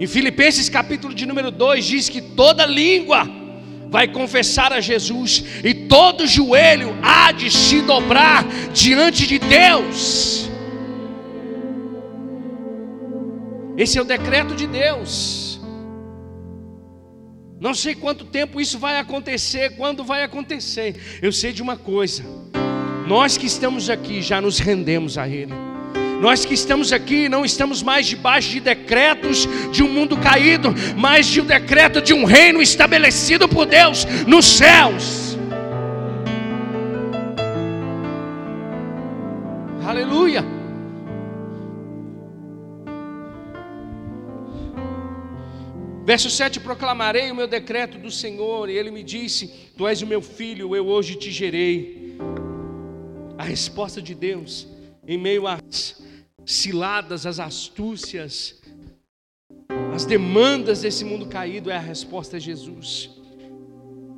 [0.00, 3.28] Em Filipenses capítulo de número 2 diz que toda língua
[3.90, 10.49] vai confessar a Jesus e todo joelho há de se dobrar diante de Deus.
[13.80, 15.58] Esse é o decreto de Deus.
[17.58, 20.96] Não sei quanto tempo isso vai acontecer, quando vai acontecer.
[21.22, 22.22] Eu sei de uma coisa:
[23.08, 25.54] nós que estamos aqui já nos rendemos a Ele.
[26.20, 31.26] Nós que estamos aqui não estamos mais debaixo de decretos de um mundo caído, mas
[31.26, 35.38] de um decreto de um reino estabelecido por Deus nos céus.
[39.82, 40.59] Aleluia.
[46.04, 50.06] Verso 7: Proclamarei o meu decreto do Senhor, e ele me disse: Tu és o
[50.06, 52.16] meu filho, eu hoje te gerei.
[53.36, 54.66] A resposta de Deus,
[55.06, 56.02] em meio às
[56.44, 58.60] ciladas, as astúcias,
[59.94, 63.10] as demandas desse mundo caído, é a resposta a Jesus.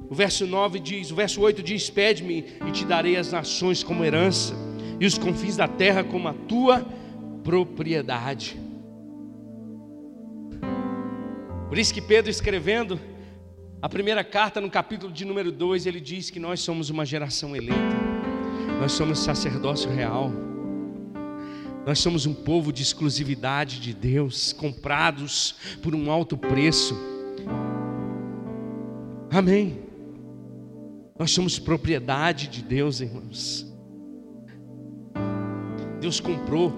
[0.09, 4.05] O verso 9 diz, o verso 8 diz: Pede-me e te darei as nações como
[4.05, 4.55] herança,
[5.01, 6.87] e os confins da terra como a tua
[7.43, 8.72] propriedade.
[11.73, 13.01] Por isso que Pedro escrevendo
[13.81, 17.57] a primeira carta no capítulo de número 2, ele diz que nós somos uma geração
[17.57, 17.97] eleita.
[18.79, 20.31] Nós somos sacerdócio real.
[21.87, 26.95] Nós somos um povo de exclusividade de Deus, comprados por um alto preço.
[29.31, 29.79] Amém.
[31.19, 33.67] Nós somos propriedade de Deus, irmãos.
[36.03, 36.71] Deus comprou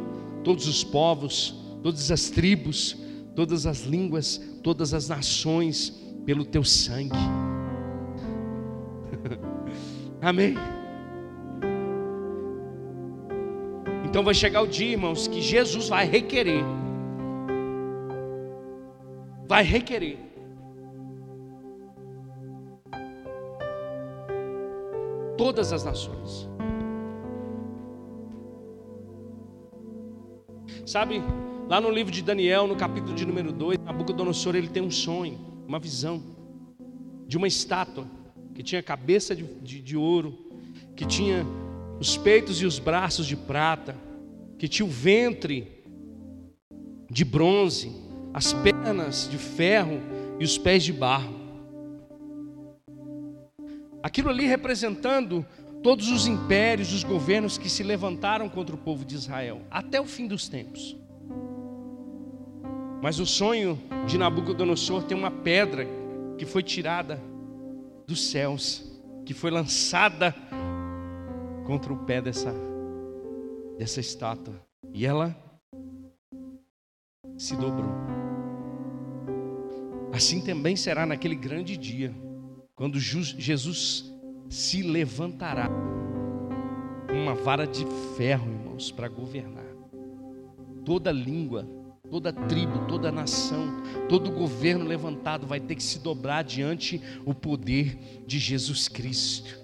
[0.45, 1.53] todos os povos,
[1.83, 2.97] todas as tribos,
[3.35, 5.91] todas as línguas, todas as nações
[6.25, 7.19] pelo teu sangue.
[10.23, 10.55] Amém.
[14.07, 16.65] Então vai chegar o dia, irmãos, que Jesus vai requerer.
[19.47, 20.19] Vai requerer.
[25.37, 26.49] Todas as nações.
[30.87, 31.23] Sabe,
[31.69, 35.39] lá no livro de Daniel, no capítulo de número 2, Nabucodonosor ele tem um sonho,
[35.67, 36.23] uma visão
[37.27, 38.07] de uma estátua
[38.55, 40.39] que tinha cabeça de, de, de ouro,
[40.95, 41.45] que tinha
[41.99, 43.97] os peitos e os braços de prata,
[44.59, 45.83] que tinha o ventre
[47.11, 47.93] de bronze,
[48.33, 50.01] as pernas de ferro
[50.39, 51.35] e os pés de barro.
[54.03, 55.45] Aquilo ali representando
[55.83, 60.05] todos os impérios, os governos que se levantaram contra o povo de Israel, até o
[60.05, 60.97] fim dos tempos.
[63.05, 65.87] Mas o sonho de Nabucodonosor tem uma pedra
[66.39, 67.21] que foi tirada
[68.07, 68.83] dos céus,
[69.27, 70.35] que foi lançada
[71.67, 72.51] contra o pé dessa,
[73.77, 74.55] dessa estátua.
[74.91, 75.37] E ela
[77.37, 77.91] se dobrou.
[80.11, 82.11] Assim também será naquele grande dia,
[82.75, 84.11] quando Jesus
[84.49, 85.69] se levantará
[87.07, 87.85] com uma vara de
[88.17, 89.63] ferro, irmãos, para governar.
[90.87, 91.84] Toda língua,
[92.15, 97.99] toda tribo, toda nação, todo governo levantado vai ter que se dobrar diante o poder
[98.25, 99.59] de Jesus Cristo.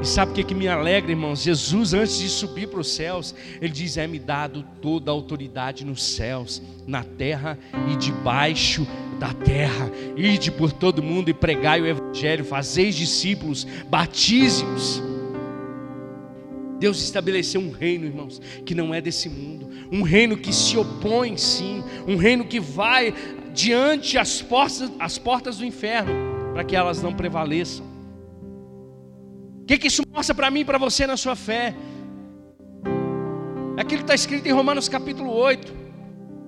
[0.00, 1.42] E sabe o que, que me alegra, irmãos?
[1.42, 6.00] Jesus, antes de subir para os céus, ele diz: É-me dado toda a autoridade nos
[6.00, 7.58] céus, na terra
[7.90, 8.86] e debaixo
[9.18, 9.90] da terra.
[10.16, 15.09] Ide por todo mundo e pregai o Evangelho, fazeis discípulos, batize-os.
[16.80, 21.36] Deus estabeleceu um reino, irmãos, que não é desse mundo, um reino que se opõe,
[21.36, 23.14] sim, um reino que vai
[23.52, 26.10] diante as portas, as portas do inferno,
[26.54, 27.86] para que elas não prevaleçam.
[29.66, 31.74] Que, que isso mostra para mim e para você na sua fé?
[33.76, 35.74] É aquilo que está escrito em Romanos capítulo 8,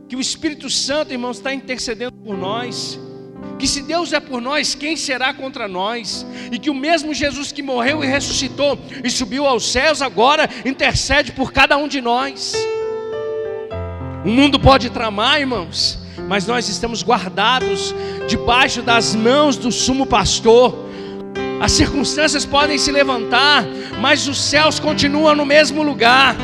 [0.08, 2.98] que o Espírito Santo, irmãos, está intercedendo por nós,
[3.58, 6.26] que se Deus é por nós, quem será contra nós?
[6.50, 11.32] E que o mesmo Jesus que morreu e ressuscitou e subiu aos céus agora intercede
[11.32, 12.54] por cada um de nós.
[14.24, 15.98] O mundo pode tramar, irmãos,
[16.28, 17.94] mas nós estamos guardados
[18.28, 20.90] debaixo das mãos do sumo pastor.
[21.60, 23.64] As circunstâncias podem se levantar,
[24.00, 26.36] mas os céus continuam no mesmo lugar.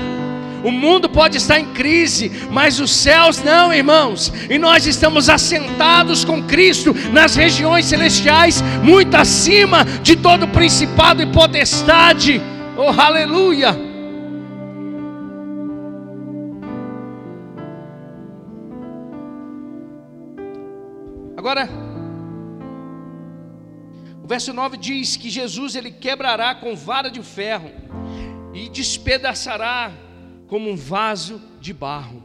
[0.65, 4.33] O mundo pode estar em crise, mas os céus não, irmãos.
[4.51, 11.27] E nós estamos assentados com Cristo nas regiões celestiais, muito acima de todo principado e
[11.27, 12.41] potestade.
[12.77, 13.89] Oh, aleluia!
[21.37, 21.69] Agora,
[24.23, 27.71] o verso 9 diz que Jesus ele quebrará com vara de ferro
[28.53, 29.93] e despedaçará
[30.49, 32.23] como um vaso de barro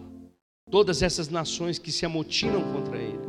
[0.72, 3.20] todas essas nações que se amotinam contra ele.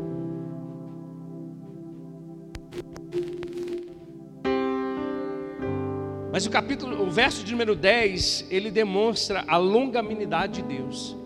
[6.32, 11.16] Mas o capítulo, o verso de número 10, ele demonstra a longanimidade de Deus.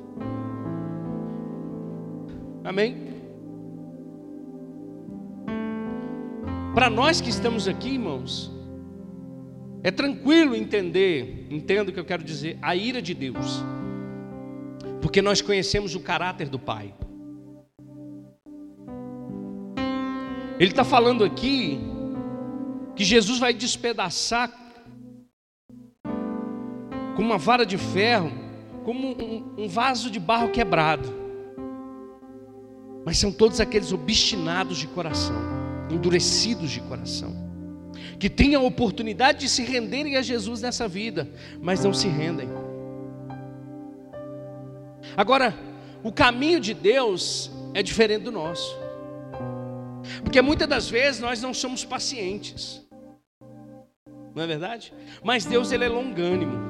[2.65, 3.07] Amém?
[6.75, 8.51] Para nós que estamos aqui, irmãos,
[9.83, 13.63] é tranquilo entender, entendo o que eu quero dizer, a ira de Deus,
[15.01, 16.93] porque nós conhecemos o caráter do Pai.
[20.59, 21.79] Ele está falando aqui
[22.97, 24.51] que Jesus vai despedaçar
[27.15, 28.33] com uma vara de ferro,
[28.85, 31.09] como um, um vaso de barro quebrado.
[33.05, 35.37] Mas são todos aqueles obstinados de coração,
[35.91, 37.48] endurecidos de coração
[38.19, 41.29] que têm a oportunidade de se renderem a Jesus nessa vida,
[41.61, 42.49] mas não se rendem.
[45.17, 45.55] Agora,
[46.03, 48.77] o caminho de Deus é diferente do nosso,
[50.23, 52.87] porque muitas das vezes nós não somos pacientes,
[54.35, 54.93] não é verdade?
[55.23, 56.69] Mas Deus ele é longânimo.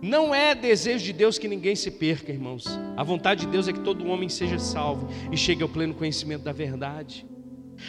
[0.00, 2.64] Não é desejo de Deus que ninguém se perca, irmãos.
[2.96, 6.42] A vontade de Deus é que todo homem seja salvo e chegue ao pleno conhecimento
[6.42, 7.26] da verdade.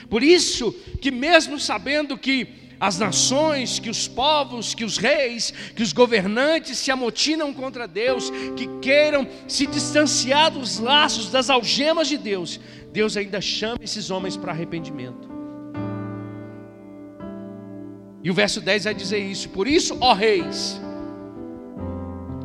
[0.09, 0.71] Por isso
[1.01, 6.77] que mesmo sabendo que as nações, que os povos, que os reis, que os governantes
[6.77, 12.59] se amotinam contra Deus, que queiram se distanciar dos laços, das algemas de Deus,
[12.91, 15.29] Deus ainda chama esses homens para arrependimento.
[18.23, 20.79] E o verso 10 vai dizer isso: Por isso, ó reis,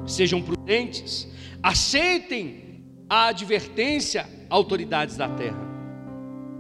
[0.07, 1.29] sejam prudentes,
[1.63, 5.74] aceitem a advertência, autoridades da terra.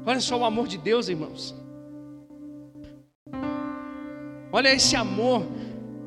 [0.07, 1.55] Olha só o amor de Deus, irmãos.
[4.53, 5.47] Olha esse amor.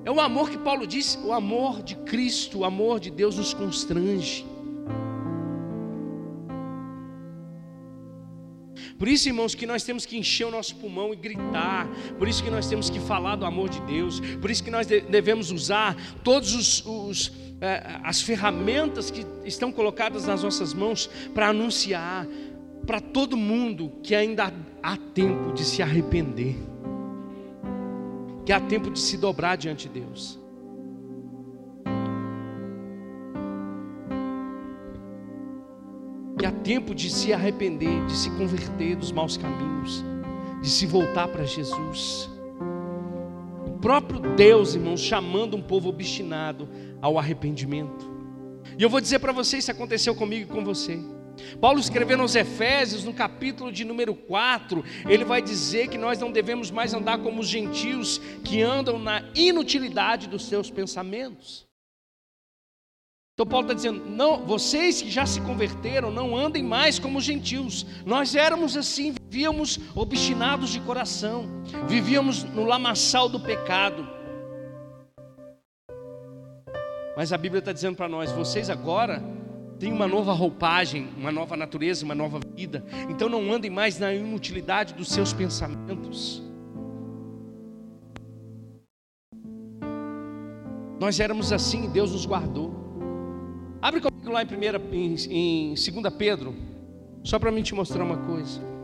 [0.05, 3.53] É o amor que Paulo disse, o amor de Cristo, o amor de Deus nos
[3.53, 4.45] constrange.
[8.97, 11.87] Por isso, irmãos, que nós temos que encher o nosso pulmão e gritar.
[12.17, 14.19] Por isso que nós temos que falar do amor de Deus.
[14.41, 20.27] Por isso que nós devemos usar todos os, os eh, as ferramentas que estão colocadas
[20.27, 22.27] nas nossas mãos para anunciar,
[22.87, 26.55] para todo mundo que ainda há tempo de se arrepender,
[28.45, 30.39] que há tempo de se dobrar diante de Deus.
[36.39, 40.05] Que há tempo de se arrepender, de se converter dos maus caminhos,
[40.61, 42.29] de se voltar para Jesus.
[43.65, 46.69] O próprio Deus, irmãos, chamando um povo obstinado
[47.01, 48.09] ao arrependimento.
[48.79, 50.97] E eu vou dizer para vocês se aconteceu comigo e com você.
[51.59, 56.31] Paulo escrevendo aos Efésios, no capítulo de número 4, ele vai dizer que nós não
[56.31, 61.67] devemos mais andar como os gentios que andam na inutilidade dos seus pensamentos.
[63.37, 67.23] Então Paulo está dizendo: não, vocês que já se converteram, não andem mais como os
[67.23, 67.85] gentios.
[68.03, 71.45] Nós éramos assim, vivíamos obstinados de coração,
[71.87, 74.07] vivíamos no lamaçal do pecado.
[77.15, 79.21] Mas a Bíblia está dizendo para nós: vocês agora
[79.79, 82.83] tem uma nova roupagem, uma nova natureza, uma nova vida.
[83.09, 86.43] Então não andem mais na inutilidade dos seus pensamentos.
[90.99, 92.73] Nós éramos assim e Deus nos guardou.
[93.81, 96.55] Abre comigo lá em, primeira, em, em 2 Pedro,
[97.23, 98.76] só para mim te mostrar uma coisa.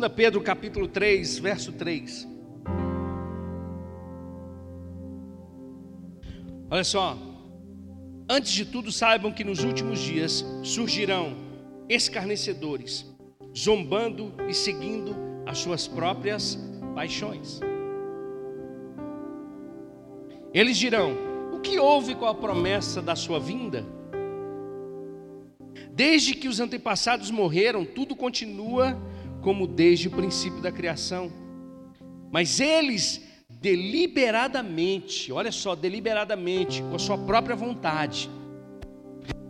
[0.00, 2.26] 2 Pedro capítulo 3, verso 3.
[6.70, 7.18] Olha só.
[8.26, 11.36] Antes de tudo, saibam que nos últimos dias surgirão
[11.86, 13.04] escarnecedores,
[13.54, 16.58] zombando e seguindo as suas próprias
[16.94, 17.60] paixões.
[20.54, 21.14] Eles dirão:
[21.52, 23.84] O que houve com a promessa da sua vinda?
[25.92, 28.96] Desde que os antepassados morreram, tudo continua
[29.42, 31.30] como desde o princípio da criação.
[32.30, 38.30] Mas eles deliberadamente, olha só, deliberadamente, com a sua própria vontade,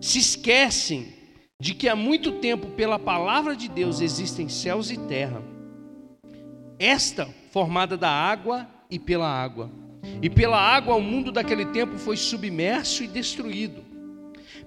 [0.01, 1.15] se esquecem
[1.61, 5.43] de que há muito tempo, pela palavra de Deus, existem céus e terra.
[6.79, 9.71] Esta formada da água e pela água.
[10.23, 13.85] E pela água o mundo daquele tempo foi submerso e destruído.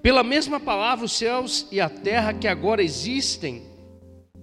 [0.00, 3.62] Pela mesma palavra, os céus e a terra que agora existem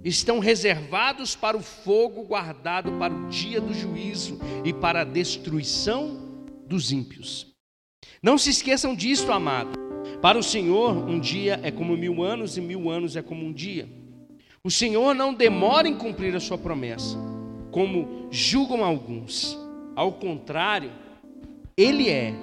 [0.03, 6.45] estão reservados para o fogo guardado para o dia do juízo e para a destruição
[6.67, 7.47] dos ímpios.
[8.21, 9.77] Não se esqueçam disto, amado.
[10.21, 13.51] Para o Senhor, um dia é como mil anos e mil anos é como um
[13.51, 13.89] dia.
[14.63, 17.17] O Senhor não demora em cumprir a sua promessa,
[17.71, 19.57] como julgam alguns.
[19.95, 20.91] Ao contrário,
[21.75, 22.33] Ele é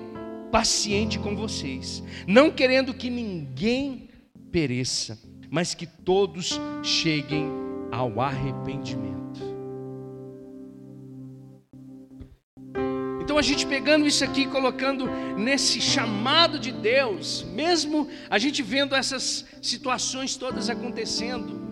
[0.50, 4.08] paciente com vocês, não querendo que ninguém
[4.50, 5.18] pereça,
[5.50, 7.50] mas que todos cheguem
[7.90, 9.18] ao arrependimento.
[13.22, 18.94] Então a gente pegando isso aqui, colocando nesse chamado de Deus, mesmo a gente vendo
[18.94, 21.68] essas situações todas acontecendo,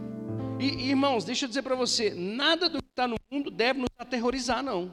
[0.59, 3.91] e irmãos, deixa eu dizer para você, nada do que está no mundo deve nos
[3.99, 4.91] aterrorizar, não.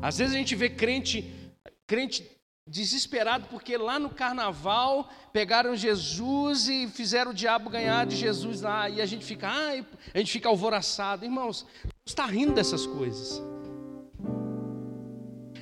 [0.00, 1.32] Às vezes a gente vê crente,
[1.86, 2.28] crente
[2.68, 8.88] desesperado porque lá no carnaval pegaram Jesus e fizeram o diabo ganhar de Jesus lá
[8.88, 9.84] e a gente fica, ai,
[10.14, 11.66] a gente fica alvoroçado, irmãos,
[12.06, 13.42] está rindo dessas coisas.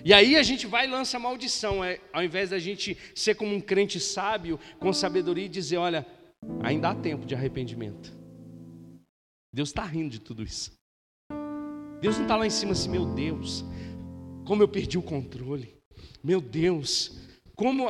[0.05, 3.55] E aí a gente vai e lança maldição, é, ao invés da gente ser como
[3.55, 6.07] um crente sábio, com sabedoria e dizer, olha,
[6.63, 8.13] ainda há tempo de arrependimento.
[9.53, 10.73] Deus está rindo de tudo isso.
[12.01, 13.63] Deus não está lá em cima assim, meu Deus,
[14.47, 15.80] como eu perdi o controle.
[16.23, 17.13] Meu Deus,
[17.55, 17.89] como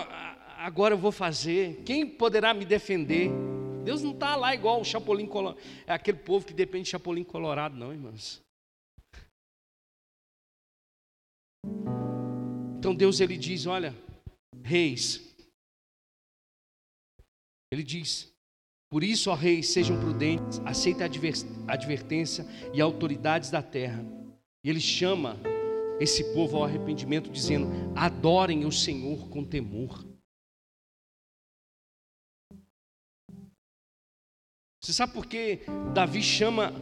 [0.56, 1.82] agora eu vou fazer?
[1.84, 3.30] Quem poderá me defender?
[3.84, 5.60] Deus não está lá igual o Chapolin Colorado.
[5.86, 8.42] É aquele povo que depende de Chapolin Colorado, não, irmãos.
[12.78, 13.94] Então Deus ele diz: olha,
[14.62, 15.20] reis.
[17.72, 18.32] Ele diz:
[18.90, 24.04] por isso, ó reis, sejam prudentes, aceitem a advertência e autoridades da terra.
[24.64, 25.36] E ele chama
[26.00, 30.02] esse povo ao arrependimento, dizendo: adorem o Senhor com temor.
[34.82, 35.60] Você sabe por que
[35.92, 36.72] Davi chama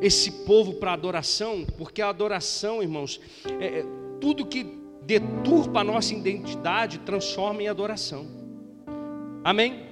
[0.00, 1.66] esse povo para adoração?
[1.76, 3.20] Porque a adoração, irmãos,
[3.60, 3.84] é, é
[4.18, 4.64] tudo que
[5.02, 8.26] deturpa a nossa identidade transforma em adoração.
[9.44, 9.86] Amém?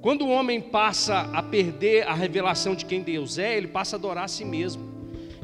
[0.00, 3.98] Quando o homem passa a perder a revelação de quem Deus é, ele passa a
[3.98, 4.93] adorar a si mesmo.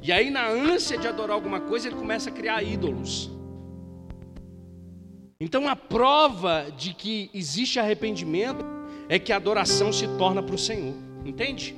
[0.03, 3.31] E aí, na ânsia de adorar alguma coisa, ele começa a criar ídolos.
[5.39, 8.65] Então, a prova de que existe arrependimento
[9.09, 10.95] é que a adoração se torna para o Senhor.
[11.25, 11.75] Entende?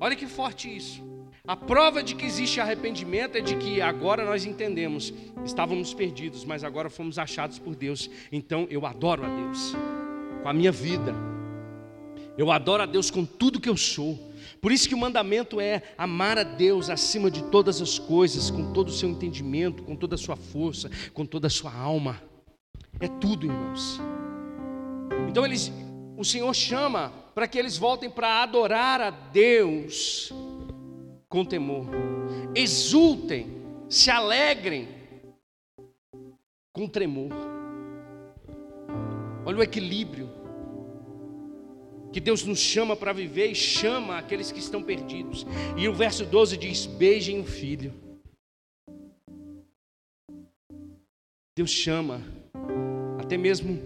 [0.00, 1.12] Olha que forte isso.
[1.46, 5.12] A prova de que existe arrependimento é de que agora nós entendemos,
[5.44, 8.08] estávamos perdidos, mas agora fomos achados por Deus.
[8.30, 9.74] Então eu adoro a Deus
[10.42, 11.12] com a minha vida.
[12.38, 14.31] Eu adoro a Deus com tudo que eu sou.
[14.60, 18.72] Por isso que o mandamento é amar a Deus acima de todas as coisas, com
[18.72, 22.22] todo o seu entendimento, com toda a sua força, com toda a sua alma.
[23.00, 24.00] É tudo, irmãos.
[25.28, 25.72] Então eles,
[26.16, 30.32] o Senhor chama para que eles voltem para adorar a Deus
[31.28, 31.86] com temor.
[32.54, 33.46] Exultem,
[33.88, 34.88] se alegrem
[36.72, 37.30] com tremor.
[39.44, 40.41] Olha o equilíbrio
[42.12, 45.46] que Deus nos chama para viver e chama aqueles que estão perdidos.
[45.76, 47.92] E o verso 12 diz: Beijem o filho.
[51.56, 52.22] Deus chama,
[53.18, 53.80] até mesmo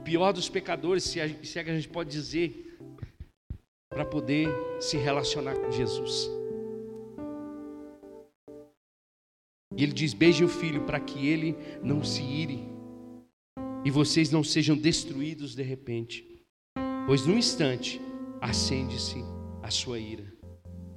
[0.00, 2.76] o pior dos pecadores, se, é que a gente pode dizer,
[3.88, 4.48] para poder
[4.80, 6.28] se relacionar com Jesus.
[9.76, 12.72] E ele diz: Beijem o filho para que ele não se ire
[13.84, 16.31] e vocês não sejam destruídos de repente
[17.06, 18.00] pois num instante
[18.40, 19.24] acende-se
[19.62, 20.32] a sua ira.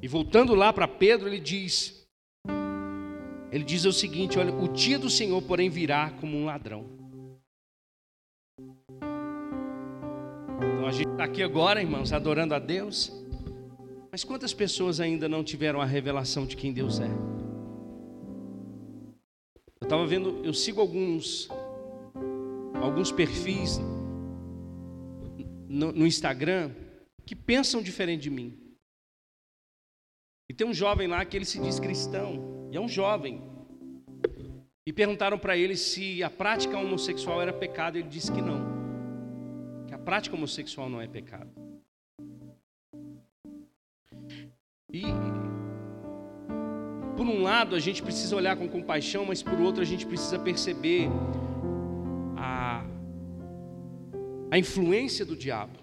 [0.01, 2.05] E voltando lá para Pedro, ele diz:
[3.51, 6.85] ele diz o seguinte: olha, o dia do Senhor, porém, virá como um ladrão.
[10.57, 13.11] Então a gente está aqui agora, irmãos, adorando a Deus.
[14.11, 17.09] Mas quantas pessoas ainda não tiveram a revelação de quem Deus é?
[19.81, 21.49] Eu estava vendo, eu sigo alguns
[22.81, 23.79] alguns perfis
[25.67, 26.71] no, no Instagram
[27.25, 28.57] que pensam diferente de mim.
[30.49, 33.41] E tem um jovem lá que ele se diz cristão, e é um jovem.
[34.85, 39.85] E perguntaram para ele se a prática homossexual era pecado, ele disse que não.
[39.87, 41.49] Que a prática homossexual não é pecado.
[44.93, 45.01] E
[47.17, 50.37] por um lado a gente precisa olhar com compaixão, mas por outro a gente precisa
[50.37, 51.09] perceber
[54.51, 55.79] a influência do diabo.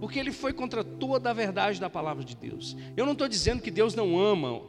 [0.00, 2.76] Porque ele foi contra toda a verdade da palavra de Deus.
[2.96, 4.62] Eu não estou dizendo que Deus não ama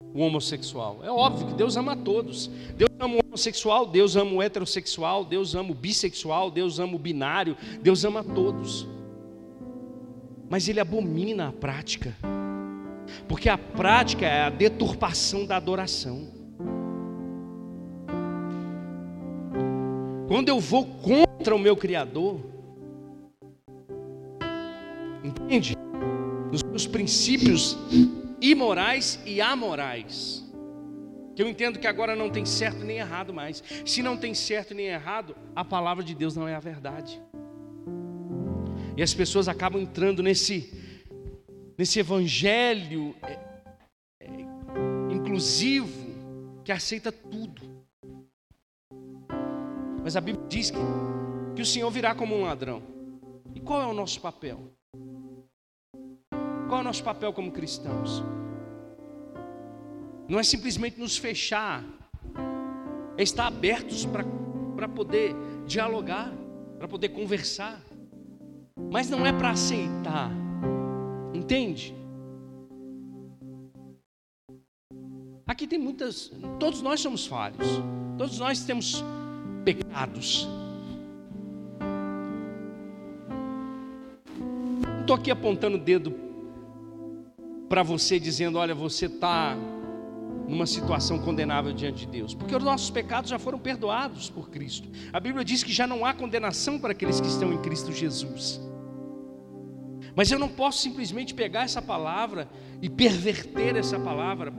[0.00, 1.00] o homossexual.
[1.04, 2.46] É óbvio que Deus ama todos.
[2.76, 6.98] Deus ama o homossexual, Deus ama o heterossexual, Deus ama o bissexual, Deus ama o
[6.98, 8.86] binário, Deus ama todos.
[10.48, 12.16] Mas ele abomina a prática.
[13.26, 16.37] Porque a prática é a deturpação da adoração.
[20.28, 22.40] Quando eu vou contra o meu Criador,
[25.22, 25.76] Entende?
[26.50, 27.76] Nos meus princípios
[28.40, 30.44] imorais e amorais.
[31.34, 33.62] Que eu entendo que agora não tem certo nem errado mais.
[33.84, 37.20] Se não tem certo nem errado, a palavra de Deus não é a verdade.
[38.96, 40.72] E as pessoas acabam entrando nesse
[41.76, 43.38] nesse evangelho é,
[44.18, 44.26] é,
[45.12, 46.08] inclusivo
[46.64, 47.67] que aceita tudo.
[50.08, 50.78] Mas a Bíblia diz que,
[51.54, 52.82] que o Senhor virá como um ladrão.
[53.54, 54.72] E qual é o nosso papel?
[56.66, 58.22] Qual é o nosso papel como cristãos?
[60.26, 61.84] Não é simplesmente nos fechar,
[63.18, 65.34] é estar abertos para poder
[65.66, 66.32] dialogar,
[66.78, 67.78] para poder conversar,
[68.90, 70.30] mas não é para aceitar,
[71.34, 71.94] entende?
[75.46, 77.68] Aqui tem muitas, todos nós somos falhos,
[78.16, 79.04] todos nós temos
[79.74, 80.48] pecados.
[84.80, 86.14] Não estou aqui apontando o dedo
[87.68, 89.54] para você dizendo: olha, você está
[90.48, 94.88] numa situação condenável diante de Deus, porque os nossos pecados já foram perdoados por Cristo.
[95.12, 98.58] A Bíblia diz que já não há condenação para aqueles que estão em Cristo Jesus.
[100.16, 102.48] Mas eu não posso simplesmente pegar essa palavra
[102.80, 104.50] e perverter essa palavra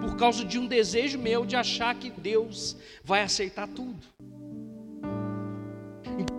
[0.00, 4.06] por causa de um desejo meu de achar que Deus vai aceitar tudo.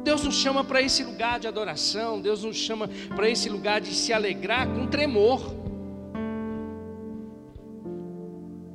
[0.07, 3.93] Deus nos chama para esse lugar de adoração, Deus nos chama para esse lugar de
[3.93, 5.41] se alegrar com tremor.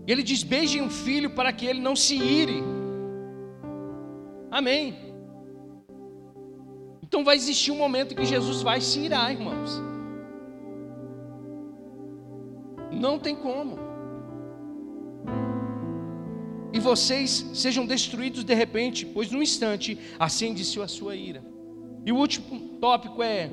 [0.07, 2.63] E ele diz: beijem um filho para que ele não se ire.
[4.51, 4.95] Amém.
[7.03, 9.81] Então vai existir um momento que Jesus vai se irar, irmãos.
[12.91, 13.79] Não tem como.
[16.73, 21.45] E vocês sejam destruídos de repente, pois num instante acende-se a sua ira.
[22.05, 23.51] E o último tópico é: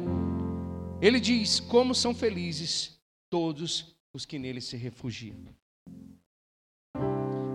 [1.02, 2.98] ele diz, como são felizes
[3.30, 5.38] todos os que nele se refugiam.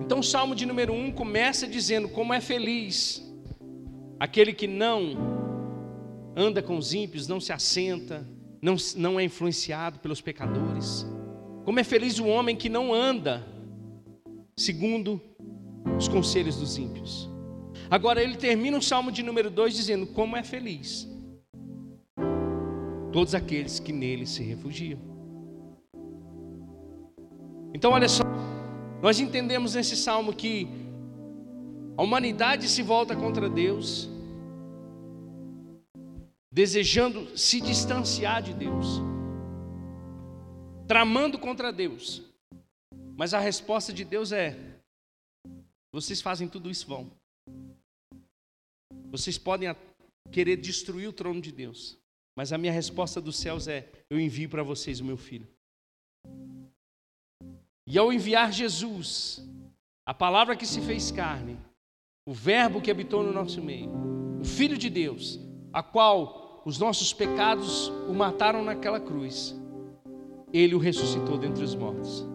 [0.01, 3.23] Então, o salmo de número 1 um começa dizendo como é feliz
[4.21, 5.17] aquele que não
[6.37, 8.29] anda com os ímpios, não se assenta,
[8.61, 11.07] não, não é influenciado pelos pecadores.
[11.65, 13.47] Como é feliz o homem que não anda
[14.57, 15.21] segundo
[15.99, 17.29] os conselhos dos ímpios.
[17.91, 21.09] Agora ele termina o salmo de número 2 dizendo: Como é feliz
[23.15, 24.99] todos aqueles que nele se refugiam.
[27.73, 28.25] Então, olha só.
[29.01, 30.69] Nós entendemos nesse salmo que
[31.97, 34.11] a humanidade se volta contra Deus,
[36.51, 39.01] desejando se distanciar de Deus,
[40.89, 42.23] tramando contra Deus.
[43.17, 44.59] Mas a resposta de Deus é:
[45.95, 47.09] vocês fazem tudo isso vão.
[49.13, 49.69] Vocês podem
[50.33, 51.97] querer destruir o trono de Deus,
[52.37, 55.47] mas a minha resposta dos céus é: eu envio para vocês o meu filho.
[57.87, 59.41] E ao enviar Jesus,
[60.05, 61.57] a palavra que se fez carne,
[62.27, 63.89] o Verbo que habitou no nosso meio,
[64.41, 65.39] o Filho de Deus,
[65.73, 69.55] a qual os nossos pecados o mataram naquela cruz,
[70.53, 72.27] ele o ressuscitou dentre os mortos.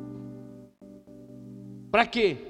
[1.92, 2.49] Para quê?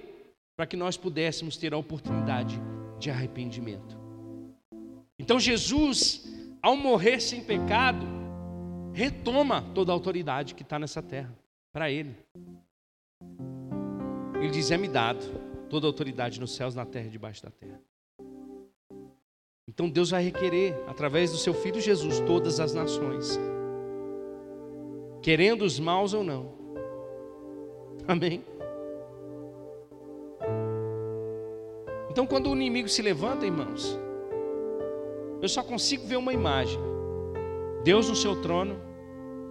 [0.59, 2.61] Para que nós pudéssemos ter a oportunidade
[2.99, 3.97] de arrependimento.
[5.17, 6.27] Então Jesus,
[6.61, 8.05] ao morrer sem pecado,
[8.91, 11.33] retoma toda a autoridade que está nessa terra
[11.71, 12.13] para Ele.
[14.35, 15.25] Ele diz: É-me dado
[15.69, 17.79] toda a autoridade nos céus, na terra e debaixo da terra.
[19.65, 23.39] Então Deus vai requerer, através do seu Filho Jesus, todas as nações,
[25.21, 26.53] querendo os maus ou não.
[28.05, 28.43] Amém?
[32.09, 33.97] Então, quando o inimigo se levanta, irmãos,
[35.41, 36.79] Eu só consigo ver uma imagem:
[37.83, 38.75] Deus no seu trono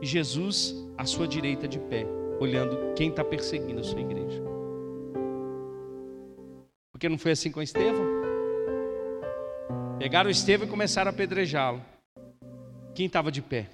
[0.02, 2.04] e Jesus à sua direita de pé,
[2.38, 4.42] olhando quem está perseguindo a sua igreja.
[6.92, 8.04] Porque não foi assim com Estevão?
[9.98, 11.82] Pegaram Estevão e começaram a apedrejá-lo.
[12.94, 13.70] Quem estava de pé?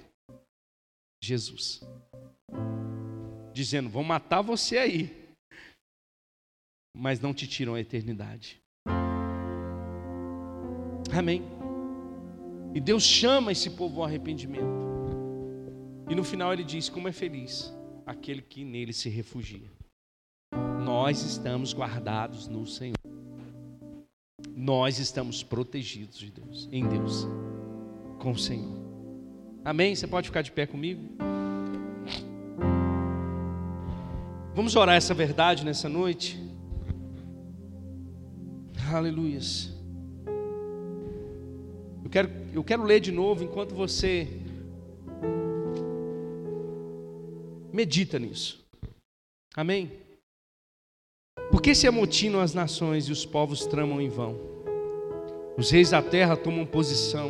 [1.21, 1.81] Jesus.
[3.53, 5.27] Dizendo: Vão matar você aí,
[6.95, 8.64] mas não te tiram a eternidade.
[11.17, 11.43] Amém.
[12.73, 14.65] E Deus chama esse povo ao arrependimento.
[16.09, 17.73] E no final ele diz: Como é feliz
[18.05, 19.71] aquele que nele se refugia.
[20.83, 22.95] Nós estamos guardados no Senhor.
[24.55, 27.27] Nós estamos protegidos de Deus, em Deus,
[28.19, 28.77] com o Senhor.
[29.63, 29.95] Amém?
[29.95, 31.01] Você pode ficar de pé comigo?
[34.53, 36.39] Vamos orar essa verdade nessa noite?
[38.93, 39.74] Aleluias.
[42.15, 44.25] Quero, eu quero ler de novo enquanto você
[47.73, 48.65] medita nisso.
[49.53, 49.91] Amém?
[51.51, 54.39] Por que se amotinam as nações e os povos tramam em vão?
[55.57, 57.29] Os reis da terra tomam posição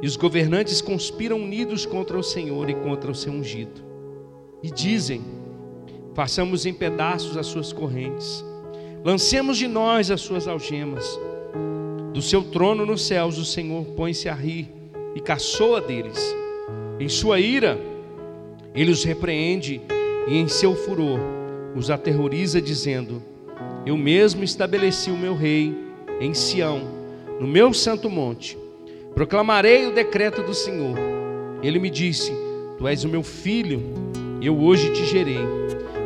[0.00, 3.82] e os governantes conspiram unidos contra o Senhor e contra o seu ungido.
[4.62, 5.20] E dizem:
[6.14, 8.44] Façamos em pedaços as suas correntes,
[9.04, 11.18] lancemos de nós as suas algemas.
[12.16, 14.70] Do seu trono nos céus o Senhor põe-se a rir
[15.14, 16.34] e caçoa deles.
[16.98, 17.78] Em sua ira,
[18.74, 19.82] ele os repreende
[20.26, 21.20] e em seu furor
[21.76, 23.22] os aterroriza, dizendo:
[23.84, 25.76] Eu mesmo estabeleci o meu rei
[26.18, 26.80] em Sião,
[27.38, 28.56] no meu santo monte
[29.14, 30.96] Proclamarei o decreto do Senhor.
[31.62, 32.32] Ele me disse:
[32.78, 33.82] Tu és o meu filho,
[34.40, 35.44] eu hoje te gerei.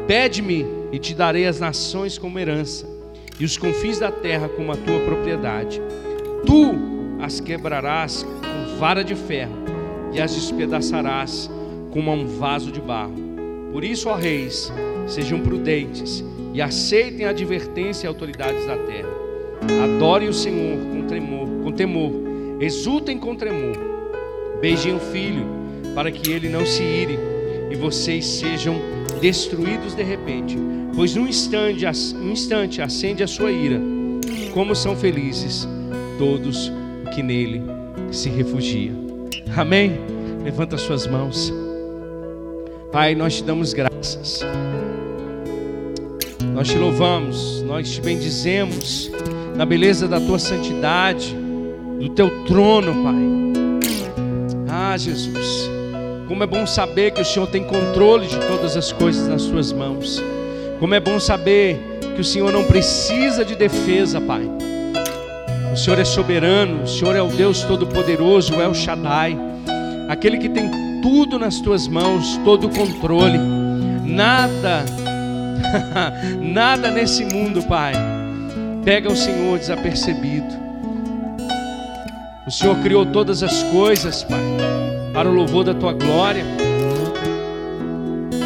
[0.09, 2.85] Pede-me e te darei as nações como herança,
[3.41, 5.81] e os confins da terra como a tua propriedade.
[6.47, 6.75] Tu
[7.21, 9.57] as quebrarás com vara de ferro,
[10.13, 11.51] e as despedaçarás
[11.91, 13.15] como a um vaso de barro.
[13.73, 14.73] Por isso, ó reis,
[15.07, 19.09] sejam prudentes e aceitem a advertência e autoridades da terra.
[19.85, 22.13] Adore o Senhor com tremor, com temor
[22.61, 23.75] exultem com tremor,
[24.61, 25.47] beijem o filho,
[25.95, 27.19] para que ele não se ire
[27.71, 28.77] e vocês sejam
[29.21, 30.57] destruídos de repente,
[30.95, 31.85] pois num instante,
[32.17, 33.81] um instante acende a sua ira.
[34.53, 35.67] Como são felizes
[36.19, 36.73] todos
[37.15, 37.63] que nele
[38.11, 38.97] se refugiam.
[39.57, 39.99] Amém?
[40.45, 41.53] Levanta suas mãos.
[42.93, 44.45] Pai, nós te damos graças.
[46.55, 49.11] Nós te louvamos, nós te bendizemos
[49.57, 51.35] na beleza da tua santidade
[51.99, 53.41] do teu trono, Pai.
[54.69, 55.71] Ah, Jesus,
[56.31, 59.73] como é bom saber que o Senhor tem controle de todas as coisas nas suas
[59.73, 60.23] mãos.
[60.79, 64.49] Como é bom saber que o Senhor não precisa de defesa, Pai.
[65.73, 69.37] O Senhor é soberano, o Senhor é o Deus todo-poderoso, é o Shaddai,
[70.09, 70.71] aquele que tem
[71.03, 73.39] tudo nas tuas mãos, todo o controle.
[74.05, 74.85] Nada,
[76.41, 77.93] nada nesse mundo, Pai,
[78.85, 80.61] pega o Senhor desapercebido.
[82.47, 84.41] O Senhor criou todas as coisas, Pai,
[85.21, 86.47] para o louvor da tua glória.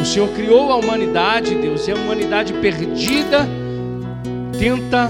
[0.01, 3.47] O Senhor criou a humanidade, Deus, e a humanidade perdida
[4.59, 5.09] tenta,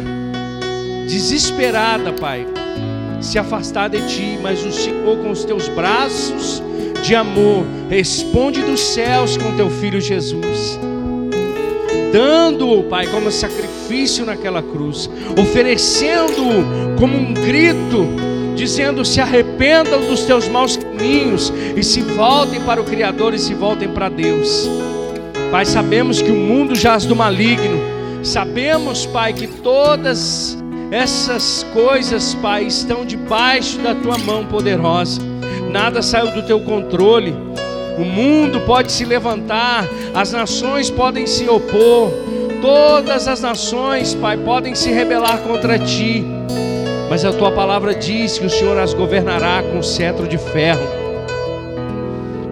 [1.07, 2.45] desesperada, Pai,
[3.19, 6.61] se afastar de Ti, mas o Senhor, com os teus braços
[7.01, 10.77] de amor, responde dos céus com teu Filho Jesus
[12.13, 20.47] dando-o, Pai, como sacrifício naquela cruz, oferecendo-o como um grito dizendo: se arrependam dos teus
[20.47, 24.67] maus caminhos e se voltem para o Criador e se voltem para Deus.
[25.51, 27.79] Pai, sabemos que o mundo jaz do maligno,
[28.23, 30.57] sabemos, Pai, que todas
[30.89, 35.21] essas coisas, Pai, estão debaixo da tua mão poderosa,
[35.71, 37.35] nada saiu do teu controle.
[37.97, 42.11] O mundo pode se levantar, as nações podem se opor,
[42.61, 46.34] todas as nações, Pai, podem se rebelar contra ti
[47.09, 50.87] mas a tua palavra diz que o Senhor as governará com cetro de ferro.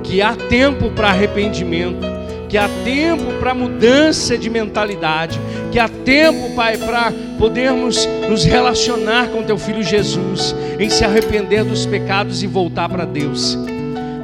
[0.04, 2.06] Que há tempo para arrependimento,
[2.48, 5.40] que há tempo para mudança de mentalidade,
[5.72, 11.64] que há tempo, Pai, para podermos nos relacionar com teu filho Jesus, em se arrepender
[11.64, 13.58] dos pecados e voltar para Deus.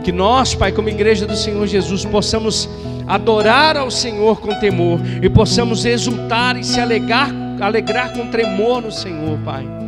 [0.03, 2.69] Que nós, Pai, como igreja do Senhor Jesus, possamos
[3.07, 8.91] adorar ao Senhor com temor e possamos exultar e se alegrar, alegrar com tremor no
[8.91, 9.78] Senhor, Pai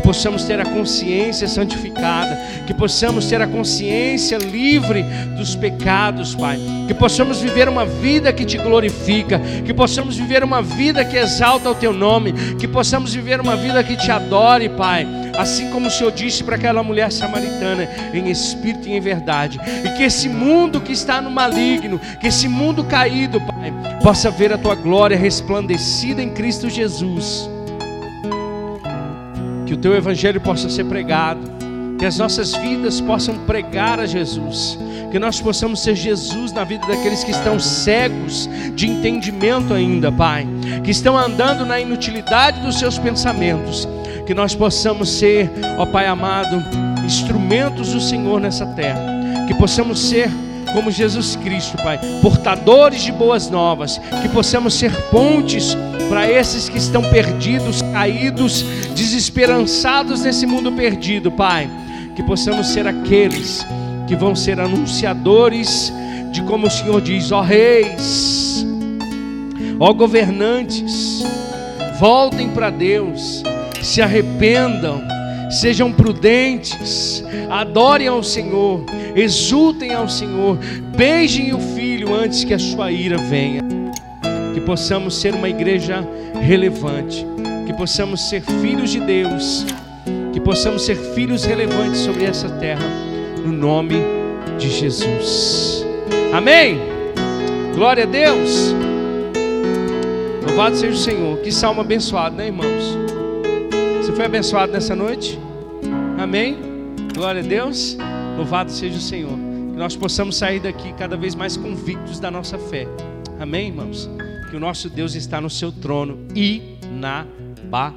[0.00, 2.36] possamos ter a consciência santificada,
[2.66, 5.02] que possamos ter a consciência livre
[5.36, 10.62] dos pecados, Pai, que possamos viver uma vida que te glorifica, que possamos viver uma
[10.62, 15.06] vida que exalta o teu nome, que possamos viver uma vida que te adore, Pai,
[15.38, 19.96] assim como o Senhor disse para aquela mulher samaritana, em espírito e em verdade, e
[19.96, 23.72] que esse mundo que está no maligno, que esse mundo caído, Pai,
[24.02, 27.48] possa ver a tua glória resplandecida em Cristo Jesus
[29.70, 31.42] que o teu evangelho possa ser pregado,
[31.96, 34.76] que as nossas vidas possam pregar a Jesus,
[35.12, 40.44] que nós possamos ser Jesus na vida daqueles que estão cegos de entendimento ainda, Pai,
[40.82, 43.86] que estão andando na inutilidade dos seus pensamentos,
[44.26, 45.48] que nós possamos ser,
[45.78, 46.60] ó Pai amado,
[47.06, 49.00] instrumentos do Senhor nessa terra,
[49.46, 50.28] que possamos ser
[50.72, 55.76] como Jesus Cristo, Pai, portadores de boas novas, que possamos ser pontes
[56.08, 61.68] para esses que estão perdidos, caídos, desesperançados nesse mundo perdido, Pai,
[62.14, 63.64] que possamos ser aqueles
[64.06, 65.92] que vão ser anunciadores
[66.32, 68.66] de como o Senhor diz, ó reis,
[69.78, 71.24] ó governantes,
[71.98, 73.42] voltem para Deus,
[73.82, 75.02] se arrependam,
[75.50, 78.84] sejam prudentes, adorem ao Senhor,
[79.14, 80.56] exultem ao Senhor,
[80.96, 83.60] beijem o Filho antes que a sua ira venha.
[84.54, 86.06] Que possamos ser uma igreja
[86.40, 87.26] relevante,
[87.66, 89.66] que possamos ser filhos de Deus,
[90.32, 92.84] que possamos ser filhos relevantes sobre essa terra,
[93.44, 93.96] no nome
[94.58, 95.84] de Jesus.
[96.32, 96.78] Amém?
[97.74, 98.74] Glória a Deus.
[100.46, 101.38] Louvado seja o Senhor.
[101.38, 103.09] Que salmo abençoado, né, irmãos?
[104.20, 105.38] Foi abençoado nessa noite?
[106.18, 106.58] Amém?
[107.14, 107.96] Glória a Deus.
[108.36, 109.32] Louvado seja o Senhor.
[109.32, 112.86] Que nós possamos sair daqui cada vez mais convictos da nossa fé.
[113.40, 114.10] Amém, irmãos?
[114.50, 117.96] Que o nosso Deus está no seu trono inabalável.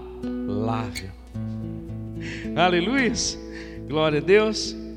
[2.55, 3.11] Aleluia.
[3.89, 4.73] Glória a Deus.